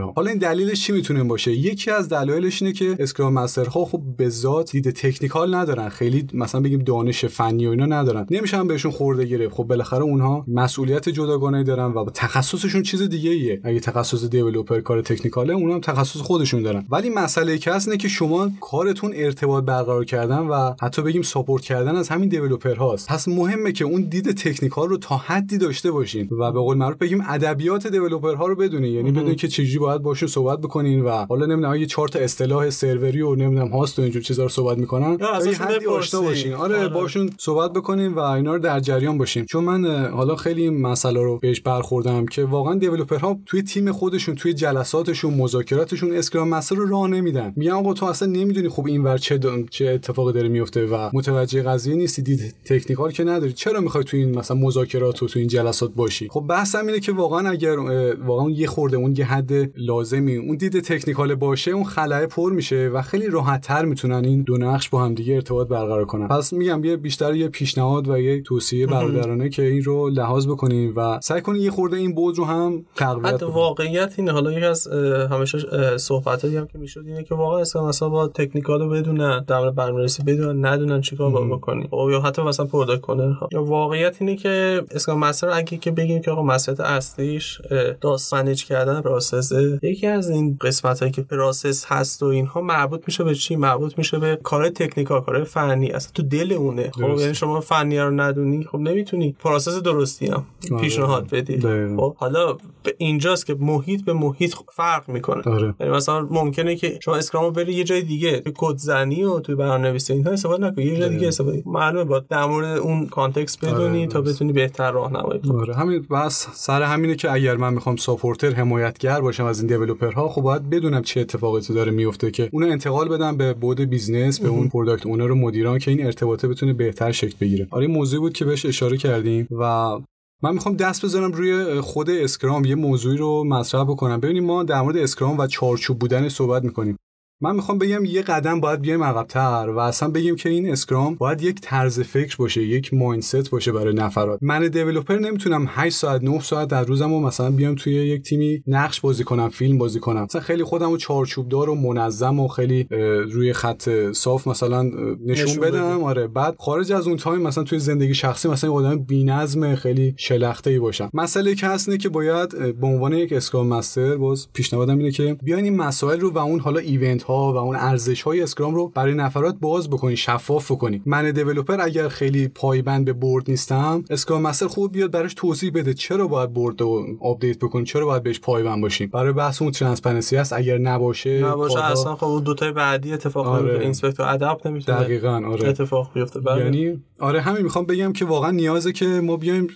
[0.00, 3.84] ها حالا این دلیلش چی می‌تونه باشه؟ یکی از دلایلش اینه که Scrum Master ها
[3.84, 5.88] خب به ذات دید technical ندارن.
[5.88, 8.26] خیلی مثلا بگیم دانش فنی و اینا ندارن.
[8.30, 9.54] نمیشن بهشون خورده گرفت.
[9.54, 15.49] خب بالاخره اونها مسئولیت جداگانه دارن و تخصصشون چیز دیگه ایه تخصص developer کار technical
[15.49, 16.84] ه اونم تخصص خودشون دارن.
[16.90, 21.62] ولی مسئله که هست اینه که شما کارتون ارتباط برقرار کردن و حتی بگیم support
[21.62, 23.08] کردن از همین developer هاست.
[23.08, 26.98] پس مهمه که اون دید technical رو تا حدی داشته باشین و به قول معروف
[26.98, 28.94] بگیم ادبیات developer ها رو بدونین.
[28.94, 32.70] یعنی بدونین که چجوری باید باشون صحبت بکنین و حالا نمی‌دونم یه چهار تا اصطلاح
[32.70, 35.18] سروری و نمی‌دونم هاست و اینجور چیزا رو صحبت می‌کنن.
[35.60, 36.54] حدی آشنا باشین.
[36.54, 36.88] آره, آره.
[36.88, 39.44] باشون صحبت بکنین و اینا رو در جریان باشین.
[39.44, 42.80] چون من حالا خیلی مسئله رو بهش برخوردم که واقعا
[43.20, 47.52] ها توی تیم خودشون توی جلساتشون مذاکراتشون اسکرام مستر رو راه نمیدن.
[47.56, 51.94] میگن آقا تو اصلا نمی‌دونی خوب اینور چه چه اتفاقی داره میفته و متوجه قضیه
[51.94, 52.22] نیستی.
[52.22, 53.52] دید تکنیکال که نداری.
[53.52, 57.12] چرا می‌خوای تو این مثلا مذاکرات و تو این جلسات باشی؟ خب بحثم اینه که
[57.12, 57.78] واقعا اگر
[58.26, 62.90] واقعا یه خورده اون یه حد لازمی اون دید technical باشه اون خلاء پر میشه
[62.94, 66.28] و خیلی راحت تر می‌تونن این دو نقش با هم دیگه ارتباط برقرار کنن.
[66.28, 70.92] پس میگم یه بیشتر یه پیشنهاد و یه توصیه برادرانه که این رو لحاظ بکنین
[70.96, 74.32] و سعی کنین یه خورده این بعد رو هم تقویت واقعیت اینه.
[74.32, 74.88] حالا یکی از
[75.30, 75.58] همیشه
[75.96, 80.66] صحبتایی هم که می‌شد اینه که واقعا مثلا با technical رو بدونن در برنامه‌نویسی بدونن
[80.66, 84.84] ندونن چیکار باید بکنی خب یا حتی مثلا Product Owner ها یا واقعیت اینه که
[84.90, 87.60] Scrum Master اگه که بگیم که آقا مسئله اصلیش
[88.00, 89.52] داستان manage کردن process.
[89.82, 93.98] یکی از این قسمت هایی که process هست و اینها مربوط میشه به چی؟ مربوط
[93.98, 95.90] میشه به کار technical کار فنی.
[95.90, 96.90] اصلا تو دل اونه.
[96.90, 99.36] خب یعنی شما فنی رو ندونی خب نمی‌تونی.
[99.38, 100.44] process درستی هم.
[100.72, 100.80] آره.
[100.80, 101.60] پیشنهاد بدی.
[101.96, 102.56] خب حالا
[102.98, 105.42] اینجاست که محیط به محیط فرق می‌کنه.
[105.42, 105.74] آره.
[105.80, 109.56] یعنی مثلا ممکنه که شما Scrum و بری یه جای دیگه کد زنی و تو
[109.56, 113.98] برنامه‌نویسی اینها استفاده نکنی یه جای دیگه استفاده معلومه با در مورد اون context بدونی
[113.98, 114.06] آره.
[114.06, 115.60] تا بتونی بهتر راهنمایی کنی.
[115.60, 120.22] آره همین بس سر همینه که اگر من می‌خوام supporter حمایتگر باشم از این developer
[120.22, 124.40] ها خب باید بدونم چه اتفاقاتی داره میفته که اون انتقال بدم به بعد business
[124.40, 127.68] به اون product owner و مدیران که این ارتباطه بتونه بهتر شکل بگیره.
[127.70, 129.98] آره موضوعی بود که بهش اشاره کردیم و
[130.44, 134.20] من می‌خوام دست بزنم روی خود Scrum یه موضوعی رو مطرح بکنم.
[134.20, 136.96] ببینیم ما در مورد Scrum و چارچوب بودن صحبت می‌کنیم.
[137.40, 141.42] من می‌خوام بگم یه قدم باید بیایم عقبتر و اصلا بگیم که این Scrum باید
[141.42, 144.38] یک طرز فکر باشه یک mindset باشه برای نفرات.
[144.42, 148.62] من developer نمی‌تونم 8 ساعت 9 ساعت در روزم و مثلا بیام توی یک تیمی
[148.66, 150.22] نقش بازی کنم فیلم بازی کنم.
[150.22, 152.86] مثلا خیلی خودم و چارچوبدار و منظم و خیلی
[153.30, 154.82] روی خط صاف مثلا
[155.26, 156.04] نشون, بدم.
[156.04, 156.26] آره.
[156.26, 160.78] بعد خارج از اون time مثلا توی زندگی شخصی مثلا آدم بی‌نظم خیلی شلخته ای
[160.78, 161.10] باشم.
[161.14, 165.64] مسئله که هست که باید به عنوان یک Scrum Master باز پیشنهادم اینه که بیاین
[165.64, 169.14] این مسائل رو و اون حالا event ها و اون ارزش های Scrum رو برای
[169.14, 174.66] نفرات باز بکنی شفاف بکنی من developer اگر خیلی پایبند به board نیستم Scrum Master
[174.66, 178.82] خوب بیاد براش توضیح بده چرا باید board رو update بکنی چرا باید بهش پایبند
[178.82, 183.12] باشیم برای بحث اون transparency هست اگر نباشه نباشه اصلا خب اون دو تای بعدی
[183.12, 183.80] اتفاق آره.
[183.80, 184.92] inspect و adapt نمیشه.
[184.92, 185.68] دقیقاً آره.
[185.68, 186.40] اتفاق بیفته.
[186.40, 186.64] بله.
[186.64, 189.68] یعنی آره همین می‌خوام بگم که واقعا نیازه که ما بیایم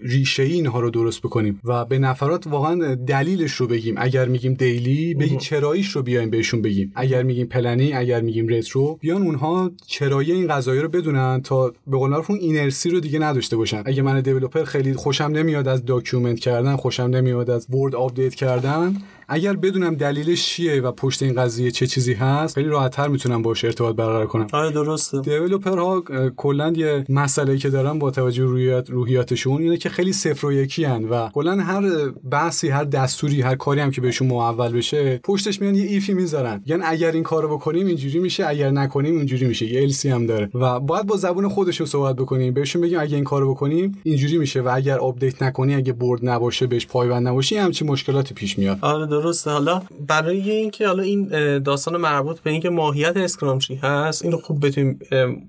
[0.00, 3.94] ریشه اینها رو درست بکنیم و به نفرات واقعا دلیلش رو بگیم.
[3.98, 6.85] اگر میگیم daily بگی چراییش رو بیایم بهشون بگیم.
[6.94, 11.96] اگر میگیم planning اگر میگیم retro بیان اونها چرایی این قضایا رو بدونن تا به
[11.96, 13.82] قول معروف اینرسی رو دیگه نداشته باشن.
[13.86, 18.96] اگه من developer خیلی خوشم نمیاد از document کردن خوشم نمیاد از board update کردن
[19.28, 23.64] اگر بدونم دلیلش چیه و پشت این قضیه چه چیزی هست خیلی راحت‌تر می‌تونم باش
[23.64, 24.46] ارتباط برقرار کنم.
[24.52, 25.22] آره درسته.
[25.66, 26.04] ها
[26.36, 30.84] کلا یه مسئله که دارن با توجه روحیات روحیاتشون اینه که خیلی صفر و یکی
[30.84, 35.60] هن و کلا هر بحثی هر دستوری هر کاری هم که بهشون محول بشه پشتش
[35.60, 36.62] میان یه if ی می‌ذارن.
[36.66, 39.66] یعنی اگر این کارو بکنیم اینجوری میشه اگر نکنیم اینجوری میشه.
[39.66, 40.50] یه else ی هم داره.
[40.54, 42.54] و باید با زبون خودشون صحبت بکنیم.
[42.54, 46.66] بهشون بگیم اگه این کارو بکنیم اینجوری میشه و اگر update نکنی اگه board نباشه
[46.66, 48.78] بهش پایبند نباشی همچین مشکلاتی پیش میاد.
[48.80, 49.50] آره درسته.
[49.50, 54.66] حالا برای اینکه حالا این داستان مربوط به اینکه ماهیت Scrum چی هست اینو خوب
[54.66, 54.98] بتونیم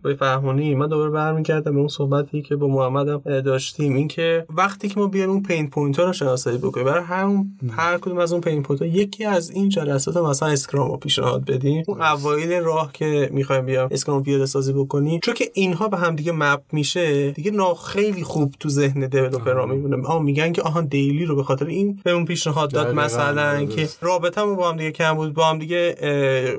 [0.03, 0.77] بفهمونیم.
[0.77, 3.95] من دوباره برمیگردم به اون صحبتی که با محمد هم داشتیم.
[3.95, 7.97] اینکه وقتی که ما بیایم اون pain point ها رو شناسایی بکنیم برای همون هر
[7.97, 11.83] کدوم از اون pain point ها یکی از این جلسات مثلا Scrum رو پیشنهاد بدیم.
[11.87, 15.19] اون اوایل راه که می‌خوایم بیام Scrum پیاده سازی بکنیم.
[15.23, 19.65] چون که اینها به هم دیگه map میشه دیگه نا خیلی خوب تو ذهن developer
[19.65, 20.07] میمونه.
[20.07, 24.55] آها میگن که آها daily رو به خاطر این بهمون پیشنهاد داد مثلا که رابطمون
[24.55, 25.95] با هم دیگه کم بود با هم دیگه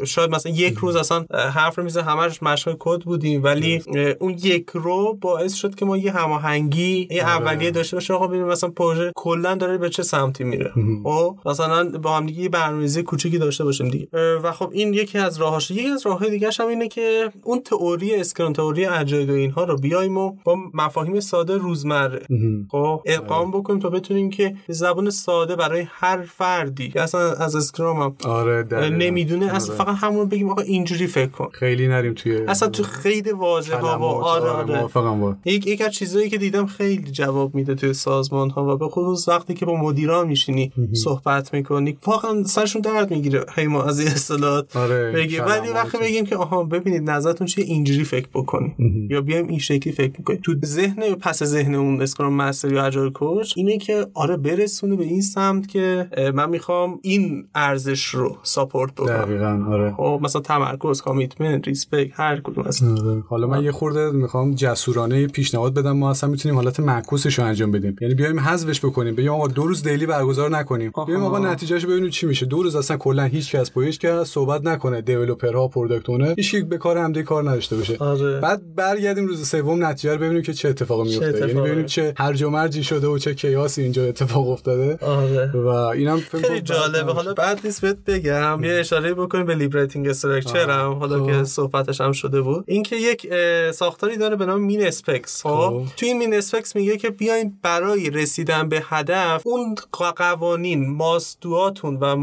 [0.05, 3.83] شاید مثلا یک روز اصلا حرف رو میزه همش مشق کد بودیم ولی
[4.21, 7.33] اون یک رو باعث شد که ما یه هماهنگی یه آره.
[7.33, 8.17] اولیه داشته باشیم.
[8.17, 10.73] آقا ببینیم مثلا پروژه کلا داره به چه سمتی میره.
[11.05, 14.09] خب؟ مثلا با هم دیگه برنامه‌ریزی کوچیکی داشته باشیم دیگه.
[14.43, 15.71] و خب این یکی از راهاش.
[15.71, 19.77] یکی از راههای دیگه هم اینه که اون تئوری Scrum تئوری agile و اینها رو
[19.77, 22.23] بیایم و با مفاهیم ساده روزمره.
[22.71, 28.03] خب؟ ادغام بکنیم تا بتونیم که زبان ساده برای هر فردی کدی اصلا از Scrum
[28.03, 29.55] هم آره نمی‌دونه.
[29.55, 31.49] اصلا فقط همون بگیم آقا اینجوری فکر کن.
[31.53, 35.37] خیلی نریم توی اصلا تو خیلی واژه ها آره آره با.
[35.45, 39.29] یک یک از چیزایی که دیدم خیلی جواب میده توی سازمان ها و به خصوص
[39.29, 40.73] وقتی که با مدیران میشینی
[41.05, 43.45] صحبت می‌کنی واقعا سرشون درد می‌گیره.
[43.55, 47.65] هی ما از این اصطلاحات آره بگی ولی وقتی بگیم که آها ببینید نظرتون چیه
[47.65, 48.75] اینجوری فکر بکنیم
[49.11, 53.13] یا بیایم این شکلی فکر می‌کنیم تو ذهن پس ذهن اون اسکرام مستر یا اجایل
[53.13, 58.95] کوچ اینه که آره برسونه به این سمت که من می‌خوام این ارزش رو support
[58.95, 59.17] بکنم.
[59.17, 59.95] دقیقاً آره.
[59.97, 63.23] خب مثلا تمرکز commitment respect هر کدوم آره.
[63.29, 65.93] حالا من یه خورده می‌خوام جسورانه پیشنهاد بدم.
[65.93, 67.97] ما اصلا می‌تونیم حالت معکوسش رو انجام بدیم.
[68.01, 69.15] یعنی بیایم حذفش بکنیم.
[69.15, 70.93] بگیم آقا دو روز daily برگزار نکنیم.
[71.07, 72.47] بیایم آقا نتیجهش ببینیم چی میشه.
[72.47, 75.01] دو روز اصلا کلا هیچ کس با هیچ کس صحبت نکنه.
[75.01, 77.97] developer ها product owner هیچ به کار همدیگه کار نداشته باشه.
[77.99, 78.41] آره.
[78.41, 81.39] بعد برگردیم روز سوم نتیجه رو ببینیم که چه اتفاقی میفته.
[81.39, 84.99] یعنی ببینیم چه هرج و مرجی شده و چه chaos ی اینجا اتفاق افتاده.
[85.07, 85.53] آره.
[85.53, 87.13] و اینم خیلی جالبه.
[87.13, 91.43] حالا بعد نیست بهت بگم یه اشاره بکنیم به liberating structure هم حالا که خب.
[91.43, 92.65] صحبتش هم شده بود.
[92.67, 93.27] اینکه یک
[93.73, 95.83] ساختاری داره به نام min specs خب, خب.
[95.97, 99.75] تو این min specs میگه که بیاین برای رسیدن به هدف اون
[100.17, 102.17] قوانین ماستواتون و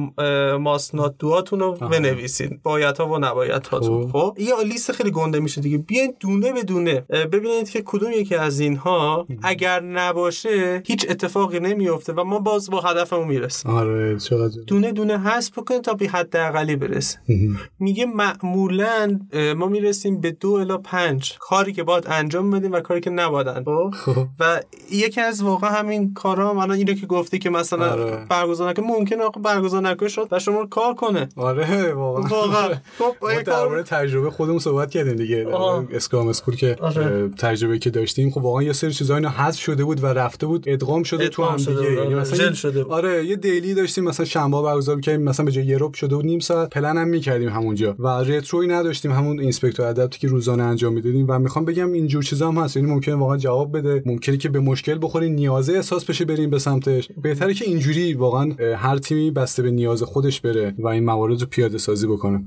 [0.58, 5.62] ماسناتواتون رو بنویسید باید ها و نباید هاتون خب, خب؟ یه لیست خیلی گنده میشه
[5.62, 5.78] دیگه.
[5.78, 12.14] بیاین دونه به دونه ببینید که کدوم یکی از اینها اگر نباشه هیچ اتفاقی نمیفته
[12.14, 13.72] و ما باز با هدفمون می‌رسیم.
[13.72, 14.20] آره
[14.68, 17.18] دونه دونه حذف بکنید تا به حداقلی برسه.
[17.80, 19.20] میگه معمولا
[19.56, 21.34] ما می‌رسیم به دو الا پنج.
[21.40, 23.48] کاری که باید انجام بدیم و کاری که نباید
[23.94, 28.26] خب؟, و یکی از واقع همین کارا من اینو که گفتی که مثلا آره.
[28.30, 31.30] برگزار نکنه ممکنه برگزار نکنه شد و شما کار کنه.
[31.36, 32.28] آره واقعا.
[32.28, 32.70] واقعا.
[33.00, 35.48] خب درباره تجربه خودمون صحبت کردیم دیگه.
[35.94, 37.30] Scrum School که آره.
[37.30, 38.32] تجربه که داشتیم.
[38.32, 40.64] خب واقعا یه سری چیزا اینا حذف شده بود و رفته بود.
[40.68, 41.72] ادغام شده تو هم دیگه.
[41.72, 42.16] یعنی آره.
[42.16, 42.94] مثلا شده بود.
[42.94, 46.40] آره یه daily داشتیم مثلا شنبه برگزار می‌کردیم مثلا به جای یه شده بود نیم
[46.40, 46.70] ساعت.
[46.70, 47.96] پلن هم می‌کردیم همونجا.
[48.00, 51.26] و retro ی نداشتیم همون inspect و adapt ی که روزانه انجام می‌دادیم.
[51.30, 52.78] و می‌خوام بگم اینجور چیزا هم هست.
[52.78, 54.04] یعنی ممکنه واقعا جواب بده.
[54.06, 57.10] ممکنه که به مشکل بخورین نیازه احساس بشه بریم به سمتش.
[57.22, 61.48] بهتره که اینجوری واقعا هر تیمی بسته به نیاز خودش بره و این موارد رو
[61.48, 62.44] پیاده سازی بکنه.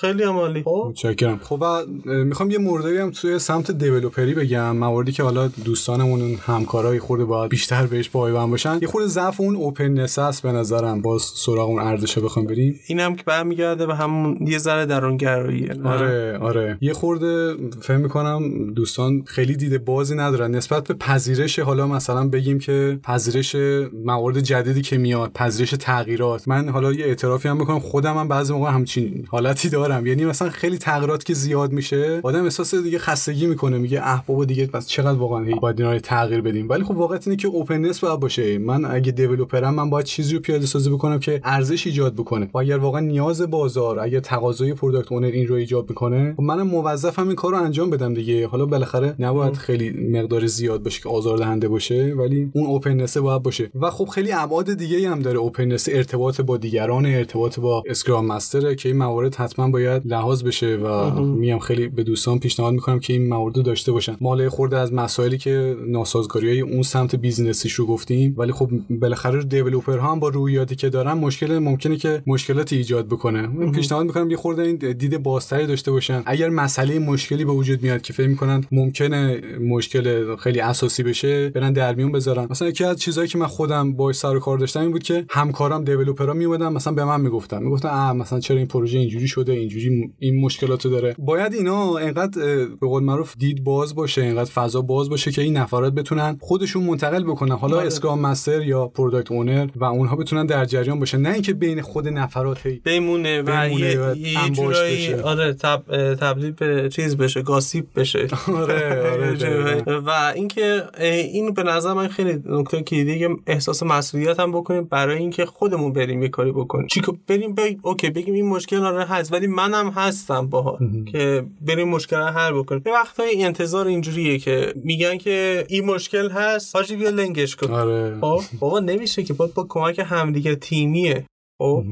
[0.00, 0.62] خیلی عالی.
[0.62, 0.86] خب.
[0.88, 1.40] متشکرم.
[1.42, 1.86] خب و
[2.24, 4.76] می‌خوام یه موردی هم توی سمت دیولپری بگم.
[4.76, 8.78] مواردی که حالا دوستانمون همکارای خورده باید بیشتر بهش پایبند باشن.
[8.82, 10.52] یه خورده ضعف اون اوپننس است به
[10.88, 12.80] نظرم باز سراغ اون ارزش بخوام بریم.
[12.86, 16.78] اینم که برمیگرده به همون یه ذره درونگراییه آره آره.
[16.80, 20.54] یه خورده فهم می‌کنم دوستان خیلی دید بازی ندارن.
[20.54, 23.56] نسبت به پذیرش حالا مثلا بگیم که پذیرش
[24.04, 26.48] موارد جدیدی که میاد پذیرش تغییرات.
[26.48, 30.06] من حالا یه اعترافی هم می‌کنم خودم هم بعضی موقع همچین حالتی دارم.
[30.06, 33.78] یعنی مثلا خیلی تغییرات که زیاد میشه آدم احساس دیگه خستگی می‌کنه.
[33.78, 37.28] میگه اه بابا دیگه پس چقدر واقعا باید اینا رو تغییر بدیم؟ ولی خب واقعیت
[37.28, 38.58] اینه که openness باید باشه.
[38.58, 42.50] من اگه developer م من باید چیزی رو پیاده سازی بکنم که ارزش ایجاد بکنه.
[42.54, 46.66] و اگر واقعا نیاز بازار اگر تقاضای product owner این رو ایجاد می‌کنه خب منم
[46.66, 48.46] موظفم این کار رو انجام بدم دیگه.
[48.46, 53.70] حالا بالاخره نباید خیلی مقدار زیاد باشه که آزاردهنده باشه ولی اون openness باید باشه.
[53.80, 58.74] و خب خیلی ابعاد دیگه هم داره openness ارتباط با دیگران ارتباط با اسکرام مستر
[58.74, 60.76] که این موارد حتما باید لحاظ بشه.
[60.76, 64.16] و میام خیلی به دوستان پیشنهاد می‌کنم که این موارد داشته باشن.
[64.20, 69.44] مال خورده از مسائلی که ناسازگاری های اون سمت بیزینسیش رو گفتیم ولی خب بالاخره
[69.44, 70.30] دیولپر هم با
[70.68, 73.46] رویاتی که دارن مشکل ممکنه که مشکلاتی ایجاد بکنه.
[73.46, 76.22] من پیشنهاد می‌کنم یه خورده این دید بازتری داشته باشن.
[76.26, 81.72] اگر مسئله مشکلی به وجود میاد که فکر می‌کنن ممکنه مشکل خیلی اساسی بشه برن
[81.72, 82.46] در میون بذارن.
[82.50, 85.24] مثلا یکی از چیزهایی که من خودم با سر و کار داشتم این بود که
[85.30, 87.62] همکارم دیولپرها میومدن مثلا به من می‌گفتن.
[87.62, 91.14] می‌گفتن آ مثلا چرا این پروژه اینجوری شده اینجوری این مشکلاتو داره.
[91.18, 92.40] باید اینا انقدر
[92.80, 96.82] به قول معروف دید باز باشه انقدر فضا باز باشه که این نفرات بتونن خودشون
[96.82, 97.56] منتقل بکنن.
[97.56, 97.86] حالا آره.
[97.86, 102.08] Scrum Master یا product owner و اونها بتونن در جریان باشن نه اینکه بین خود
[102.08, 105.82] نفرات بمونه و یه جورایی آره تب...
[106.14, 108.28] تبدیل به چیز بشه gossip بشه.
[108.56, 114.84] آره آره و اینکه این به نظر من خیلی نکته کلیدی احساس مسئولیت هم بکنیم
[114.84, 116.86] برای اینکه خودمون بریم یه کاری بکنیم.
[116.86, 120.78] چی بریم بگیم okay بگیم این مشکل آره هست ولی منم هستم باها
[121.12, 122.82] که بریم مشکل حل بکنیم.
[122.86, 127.72] یه وقتایی انتظار اینجوریه که میگن که این مشکل هست حاجی بیا لنگش کن.
[127.72, 128.18] آره.
[128.20, 131.26] خب بابا نمیشه که با, با کمک همدیگه تیمیه.
[131.58, 131.84] خب؟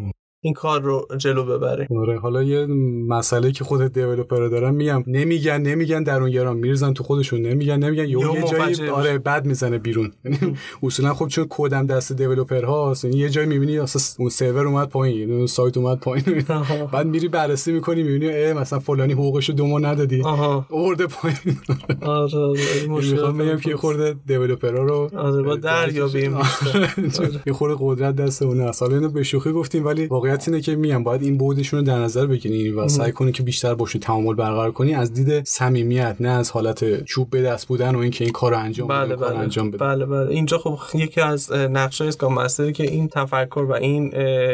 [0.47, 1.89] این کار رو جلو ببره.
[2.01, 2.67] آره حالا یه
[3.09, 8.05] مسئله که خود دیولپر دارن میگم نمیگن نمیگن درونگران میرزن تو خودشون نمیگن نمیگن.
[8.05, 10.13] یه, یه جایی آره بد می‌زنه بیرون.
[10.25, 14.67] یعنی اصولا خب چون کدم دست دیولپر هاست یعنی یه جایی می‌بینی اساس اون سرور
[14.67, 16.45] اومد پایین اون سایت اومد پایین.
[16.93, 20.23] بعد میری بررسی می‌کنی می‌بینی مثلا فلانی حقوقشو دو ماه ندادی.
[20.69, 21.59] اورده پایین.
[22.03, 27.41] آره, آره، می‌خوام میگم که خورده دیولپرها رو آره با دریابیم آره.
[27.47, 30.07] یه خورده قدرت دست اون حالا اینو به شوخی گفتیم ولی
[30.37, 33.43] واقعیت اینه که میگم باید این بودشون رو در نظر بگیرین و سعی کنی که
[33.43, 37.95] بیشتر باشون تعامل برقرار کنی از دید صمیمیت نه از حالت چوب به دست بودن
[37.95, 39.39] و اینکه این کارو انجام بله بله.
[39.39, 39.79] انجام بده.
[39.79, 40.31] بله بله.
[40.31, 44.13] اینجا خب یکی از نقشای اسکام مستری که این تفکر و این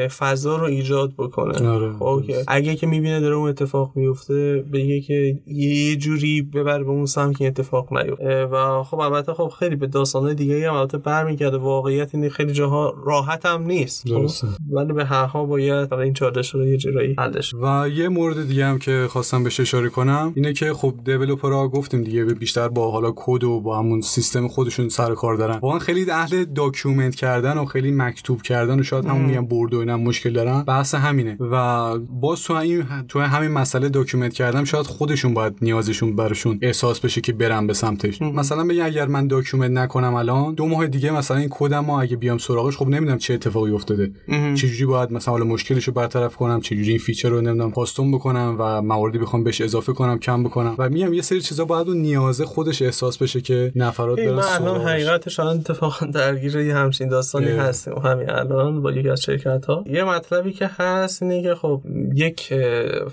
[0.09, 1.69] فضا رو ایجاد بکنه.
[1.69, 1.93] آره.
[1.99, 7.07] خب اگه که می‌بینه داره اون اتفاق میفته بگه که یه جوری ببر به اون
[7.07, 8.45] سمت که اتفاق نیفته.
[8.45, 11.57] و خب البته خب خیلی به داستانهای دیگه هم البته برمیگرده.
[11.57, 14.09] واقعیت این خیلی جاها راحت هم نیست.
[14.09, 14.47] خب؟ درسته.
[14.71, 18.67] ولی به هر حال باید این چالش رو یه جورایی حلش و یه مورد دیگه
[18.67, 22.91] هم که خواستم بهش اشاره کنم اینه که خب developer ها گفتیم دیگه بیشتر با
[22.91, 25.59] حالا کد و با همون سیستم خودشون سر کار دارن.
[25.59, 29.79] واقعا خیلی اهل document کردن و خیلی مکتوب کردن و شاید همون میگم board و
[29.79, 30.63] اینا مشکل دارن.
[30.63, 31.37] بحث همینه.
[31.41, 37.01] و با تو این تو همین مسئله document کردنم شاید خودشون باید نیازشون براشون احساس
[37.01, 38.23] بشه که برن به سمتش.
[38.23, 42.39] مثلا بگم اگر من document نکنم الان دو ماه دیگه مثلا این کدم اگه بیام
[42.39, 44.13] سراغش خب نمی‌دونم چه اتفاقی افتاده.
[44.55, 48.57] چجوری باید مثلا حالا مشکلش رو برطرف کنم چجوری این feature رو نمی‌دونم custom بکنم
[48.59, 50.75] و مواردی بخوام بهش اضافه کنم کم بکنم.
[50.79, 54.81] و میگم یه سری چیزا باید اون نیازه خودش احساس بشه که نفرات برن الان
[54.81, 57.95] حقیقتش الان اتفاقا درگیر یه همچین داستانی هستیم.
[57.95, 61.83] همین الان با یکی از شرکت ها یه مطلبی که هست اینه که خب
[62.15, 62.55] یک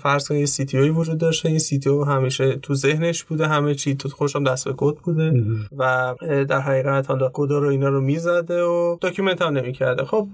[0.02, 1.48] فرض کنید CTO وجود داشته.
[1.48, 5.44] این CTO همیشه تو ذهنش بوده همه چی خودشم دست به کد بوده
[5.78, 6.14] و
[6.48, 10.04] در حقیقت حالا کد رو اینا رو می‌زده و document هم نمی‌کرده.
[10.04, 10.28] خب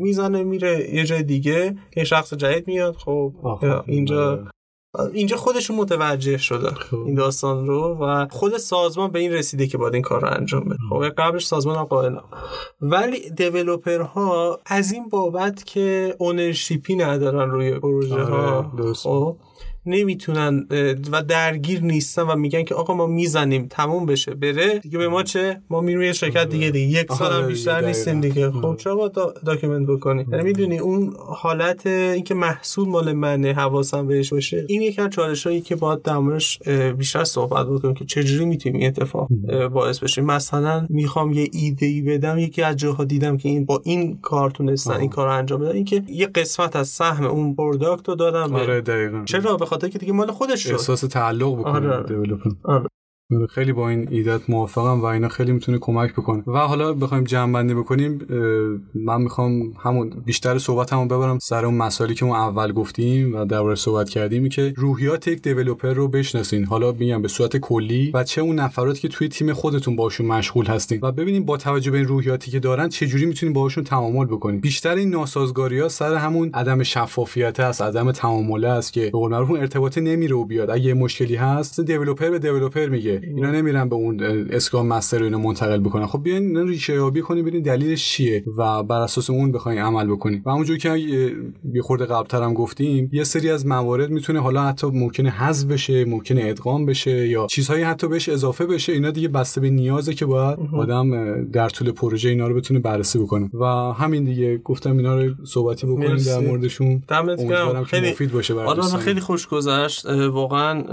[0.00, 1.47] می‌زنه میره یه جای دیگه
[1.96, 3.32] یه شخص جدید میاد خب
[3.86, 4.44] اینجا.
[5.12, 6.96] اینجا خودشون متوجه شدن خب.
[6.96, 10.64] این داستان رو و خود سازمان به این رسیده که باید این کار رو انجام
[10.64, 12.16] بده خب قبلش سازمان هم قائل
[12.80, 18.92] ولی developer ها از این بابت که ownership ی ندارن روی پروژه ها آره،
[19.88, 20.66] نمی‌تونن
[21.12, 24.78] و درگیر نیستن و میگن که آقا ما می‌زنیم تموم بشه بره.
[24.78, 27.00] دیگه به ما چه؟ ما میریم یه شرکت دیگه دیگه.
[27.00, 28.50] یک سال هم بیشتر نیستیم دیگه.
[28.50, 29.08] خب چرا با
[29.46, 35.02] document بکنی یعنی می‌دونی اون حالت اینکه محصول مال منه حواسم بهش باشه این یکی
[35.02, 36.58] از چالشایی که باید دمرش
[36.98, 39.28] بیشتر صحبت بکنیم که چجوری می‌تونیم این اتفاق
[39.72, 40.22] باعث بشه.
[40.22, 44.50] مثلا می‌خوام یه ایده ای بدم یکی از جاها دیدم که این با این کار
[44.50, 45.72] تونستن این کار رو انجام بدن.
[45.72, 49.24] اینکه یه قسمت از سهم اون product رو دادم آره دقیقاً.
[49.24, 52.04] چرا؟ به خاطر که دیگه مال خودش شد احساس تعلق بکنه آره.
[52.64, 52.88] آره.
[53.50, 56.42] خیلی با این ایدت موافقم و اینا خیلی می‌تونه کمک بکنه.
[56.46, 58.20] و حالا بخوایم جمع بندی بکنیم
[58.94, 63.44] من می‌خوام همون بیشتر صحبت همون ببرم سر اون مسائلی که ما اول گفتیم و
[63.44, 66.64] درباره صحبت کردیم که روحیات یک دیولپر رو بشناسین.
[66.64, 70.66] حالا میگم به صورت کلی و چه اون نفراتی که توی تیم خودتون باشون مشغول
[70.66, 70.98] هستین.
[71.02, 74.60] و ببینیم با توجه به این روحیاتی که دارن چه جوری می‌تونین باهاشون تعامل بکنین
[74.60, 79.30] بیشتر این ناسازگاری ها سر همون عدم شفافیت است عدم تعامل است که به قول
[79.30, 80.70] معروف ارتباط نمیره و بیاد.
[80.70, 83.17] اگه مشکلی هست دیولپر به دیولپر میگه.
[83.22, 86.06] اینا نمیرن به اون اسکرام مستر رو اینو منتقل بکنن.
[86.06, 90.06] خب بیاین اینا ریشه یابی کنیم ببینید دلیلش چیه و بر اساس اون بخواین عمل
[90.06, 90.42] بکنیم.
[90.46, 90.96] و همونجوری که
[91.74, 96.04] یه خورده قبلتر هم گفتیم یه سری از موارد می‌تونه حالا حتی ممکنه حذف بشه
[96.04, 98.92] ممکنه ادغام بشه یا چیزهایی حتی بهش اضافه بشه.
[98.92, 103.18] اینا دیگه بسته به نیازه که باید آدم در طول پروژه اینا رو بتونه بررسی
[103.18, 103.50] بکنه.
[103.54, 107.02] و همین دیگه گفتم اینا رو صحبتی بکنیم در موردشون.
[107.86, 110.06] خیلی مفید باشه برای خیلی خوش گذشت.
[110.06, 110.84] واقعا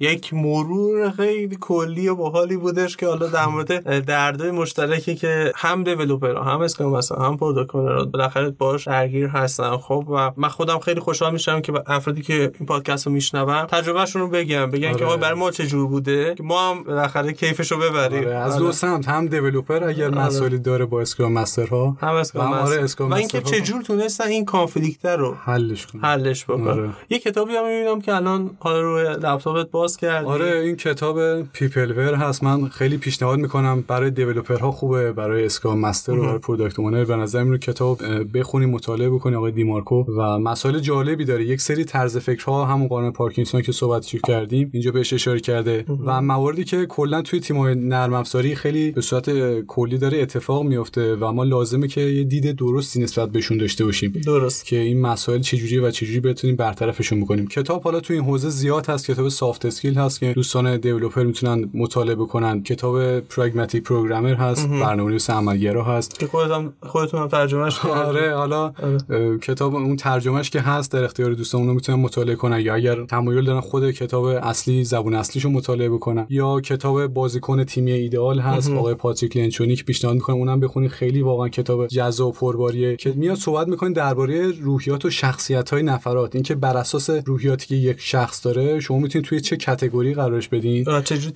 [0.00, 5.84] یک مرور خیلی کلی و باحالی بودش که حالا در مورد دردای مشترکی که هم
[5.84, 10.78] developer ها هم Scrum مثلا هم product بالاخره باش درگیر هستن خب و من خودم
[10.78, 14.96] خیلی خوشحال میشم که افرادی که این پادکست رو میشنون تجربهشون رو بگم بگن آره.
[14.96, 18.36] که آقا برای ما چه جور بوده که ما هم بالاخره کیفش رو ببریم آره.
[18.36, 18.72] از دو آره.
[18.72, 20.18] سمت هم developer اگر آره.
[20.18, 24.44] مسائلی داره با Scrum Master ها هم Scrum آره و اینکه چه جور تونستن این
[24.44, 26.90] conflict رو حلش کنن حلش بکنن آره.
[27.10, 32.14] یه کتابی هم می‌بینم که الان حالا روی لپتاپت باز کردی آره این کتاب Peopleware
[32.14, 32.44] هست.
[32.44, 33.84] من خیلی پیشنهاد می‌کنم.
[33.88, 35.12] برای developer ها خوبه.
[35.12, 37.04] برای Scrum Master و برای product owner.
[37.04, 37.98] به نظر میاد کتاب
[38.34, 40.04] بخونیم مطالعه بکنیم آقای دیمارکو.
[40.18, 41.44] و مسائل جالبی داره.
[41.44, 45.84] یک سری طرز فکرها همون قانون پارکینسون که صحبتش کردیم اینجا بهش اشاره کرده.
[46.06, 51.16] و مواردی که کلا توی تیم نرم افزاری خیلی به صورت کلی داره اتفاق میفته
[51.16, 54.12] و ما لازمه که یه دید درستی نسبت بهشون داشته باشیم.
[54.26, 54.66] درست.
[54.66, 57.46] که این مسائل چجوری و چجوری بتونیم برطرفشون بکنیم.
[57.46, 59.06] کتاب حالا توی این حوزه زیاد هست.
[59.06, 62.62] کتاب soft skill هست که دوستان developer می‌تونن مطالعه بکنن.
[62.62, 66.18] کتاب Pragmatic Programmer هست برنامه‌نویس عملگرا هست.
[66.18, 68.72] که خودتون خودتون هم ترجمهش آره حالا
[69.08, 69.38] آره.
[69.38, 72.60] کتاب اون ترجمهش که هست در اختیار دوستان اونو می‌تونن مطالعه کنن.
[72.60, 76.26] یا اگر تمایل دارن خود کتاب اصلی زبون اصلیشو مطالعه بکنن.
[76.30, 80.90] یا کتاب بازیکن تیمی ایدئال هست آقای پاتریک لنچونی پیشنهاد می‌کنم اونم بخونید.
[80.90, 82.96] خیلی واقعا کتاب جذاب و پرباریه.
[82.96, 86.34] که میاد صحبت می‌کنه درباره روحیات و شخصیت های نفرات.
[86.34, 90.84] اینکه بر اساس روحیاتی که یک شخص داره شما می‌تونید توی چه category قرارش بدین.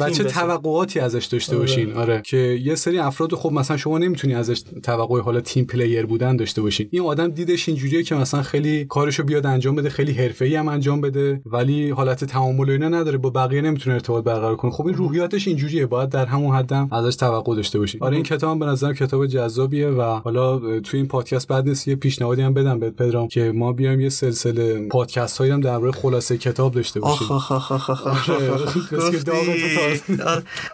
[0.01, 1.61] و چه توقعاتی ازش داشته آره.
[1.61, 6.07] باشین آره که یه سری افراد خب مثلا شما نمی‌تونی ازش توقع حالا team player
[6.07, 10.13] بودن داشته باشین این آدم دیدش اینجوریه که مثلا خیلی کارشو بیاد انجام بده خیلی
[10.13, 14.57] حرفه‌ای هم انجام بده ولی حالت تعامل و اینا نداره با بقیه نمی‌تونه ارتباط برقرار
[14.57, 18.23] کنه خب این روحیاتش اینجوریه باید در همون حدم ازش توقع داشته باشین آره این
[18.23, 22.55] کتاب به نظر کتاب جذابیه و حالا توی این پادکست بعد نیست یه پیشنهادی هم
[22.55, 27.01] بدم بهت پدرام که ما بیایم یه سلسله پادکست هایی هم درباره خلاصه کتاب داشته
[27.01, 28.31] باشیم آخ آخ آخ آخ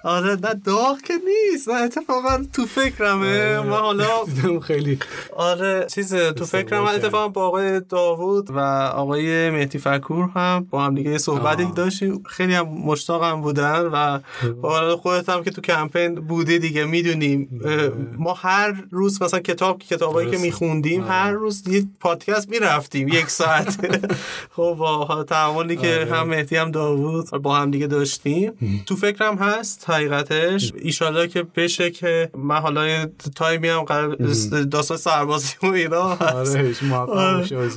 [0.05, 3.61] آره نه داغ که نیست نه اتفاقا تو فکرمه.
[3.61, 4.07] ما حالا
[4.69, 4.99] خیلی.
[5.37, 8.59] آره چیز تو فکرم اتفاقا با آقای داوود و
[8.95, 12.23] آقای مهدی فکور هم با هم دیگه صحبتی داشتیم.
[12.29, 14.19] خیلی هم مشتاقم بودن و
[14.97, 17.61] خودت هم که تو کمپین بودی دیگه می‌دونیم.
[18.19, 21.13] ما هر روز مثلا کتاب کتابایی که میخوندیم آره.
[21.13, 23.77] هر روز یه پادکست می‌رفتیم یک ساعت.
[24.57, 26.15] خب با تعاملی که آره.
[26.15, 28.53] هم مهدی هم داوود با هم دیگه داشتیم.
[28.87, 30.73] تو فکرم هست حقیقتش.
[30.79, 33.85] ایشالله که بشه که من حالا تایمی هم
[34.71, 36.75] داستان سربازی و اینا آره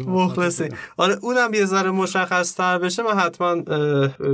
[0.07, 3.03] مخلصی آره اونم یه ذره مشخص تر بشه.
[3.03, 3.61] من حتما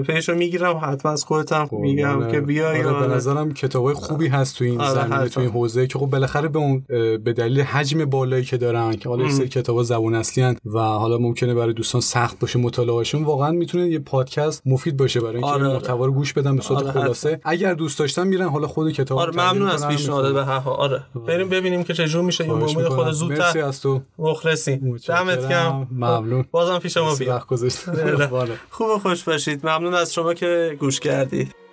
[0.08, 2.32] پیشو می‌گیرم حتما از خودتم خب، میگم آره.
[2.32, 5.88] که بیای آره به نظرم کتابای خوبی هست تو این آره زمینه تو این حوزه
[5.88, 6.84] که خب بالاخره به اون
[7.18, 11.18] به دلیل حجم بالایی که دارن که حالا سری کتابا زبون اصلی هن و حالا
[11.18, 15.68] ممکنه برای دوستان سخت باشه مطالعهشون واقعا می‌تونه یه پادکست مفید باشه برای اینکه آره.
[15.68, 17.41] محتوا رو گوش بدن به آره خلاصه.
[17.43, 21.03] اگر دوست داشتن میرن حالا خود کتاب آره ممنون از پیشنهاد به هر حال آره.
[21.28, 22.45] بریم ببینیم که چجور میشه.
[22.45, 23.43] یه امید خود زودتر.
[23.45, 24.01] مرسی از تو.
[24.19, 24.78] مخلصی.
[25.07, 25.88] دمت گرم.
[25.91, 26.45] ممنون.
[26.51, 27.39] بازم پیش ما بیا.
[28.69, 29.65] خوب و خوش باشید.
[29.65, 31.64] ممنون از شما که گوش کردید.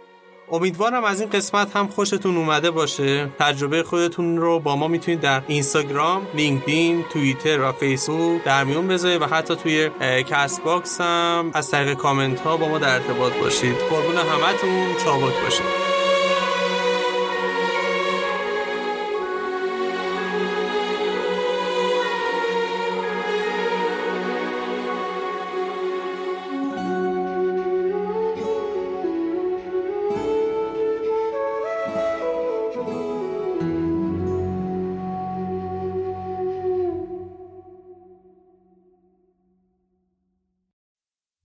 [0.52, 3.28] امیدوارم از این قسمت هم خوشتون اومده باشه.
[3.38, 9.22] تجربه خودتون رو با ما می‌تونید در اینستاگرام لینکدین توییتر و فیسبوک در میون بذارید
[9.22, 9.90] و حتی توی
[10.30, 13.76] Castbox هم از طریق کامنت ها با ما در ارتباط باشید.
[13.76, 14.96] قربون همتون.
[15.04, 15.81] چابک باشید.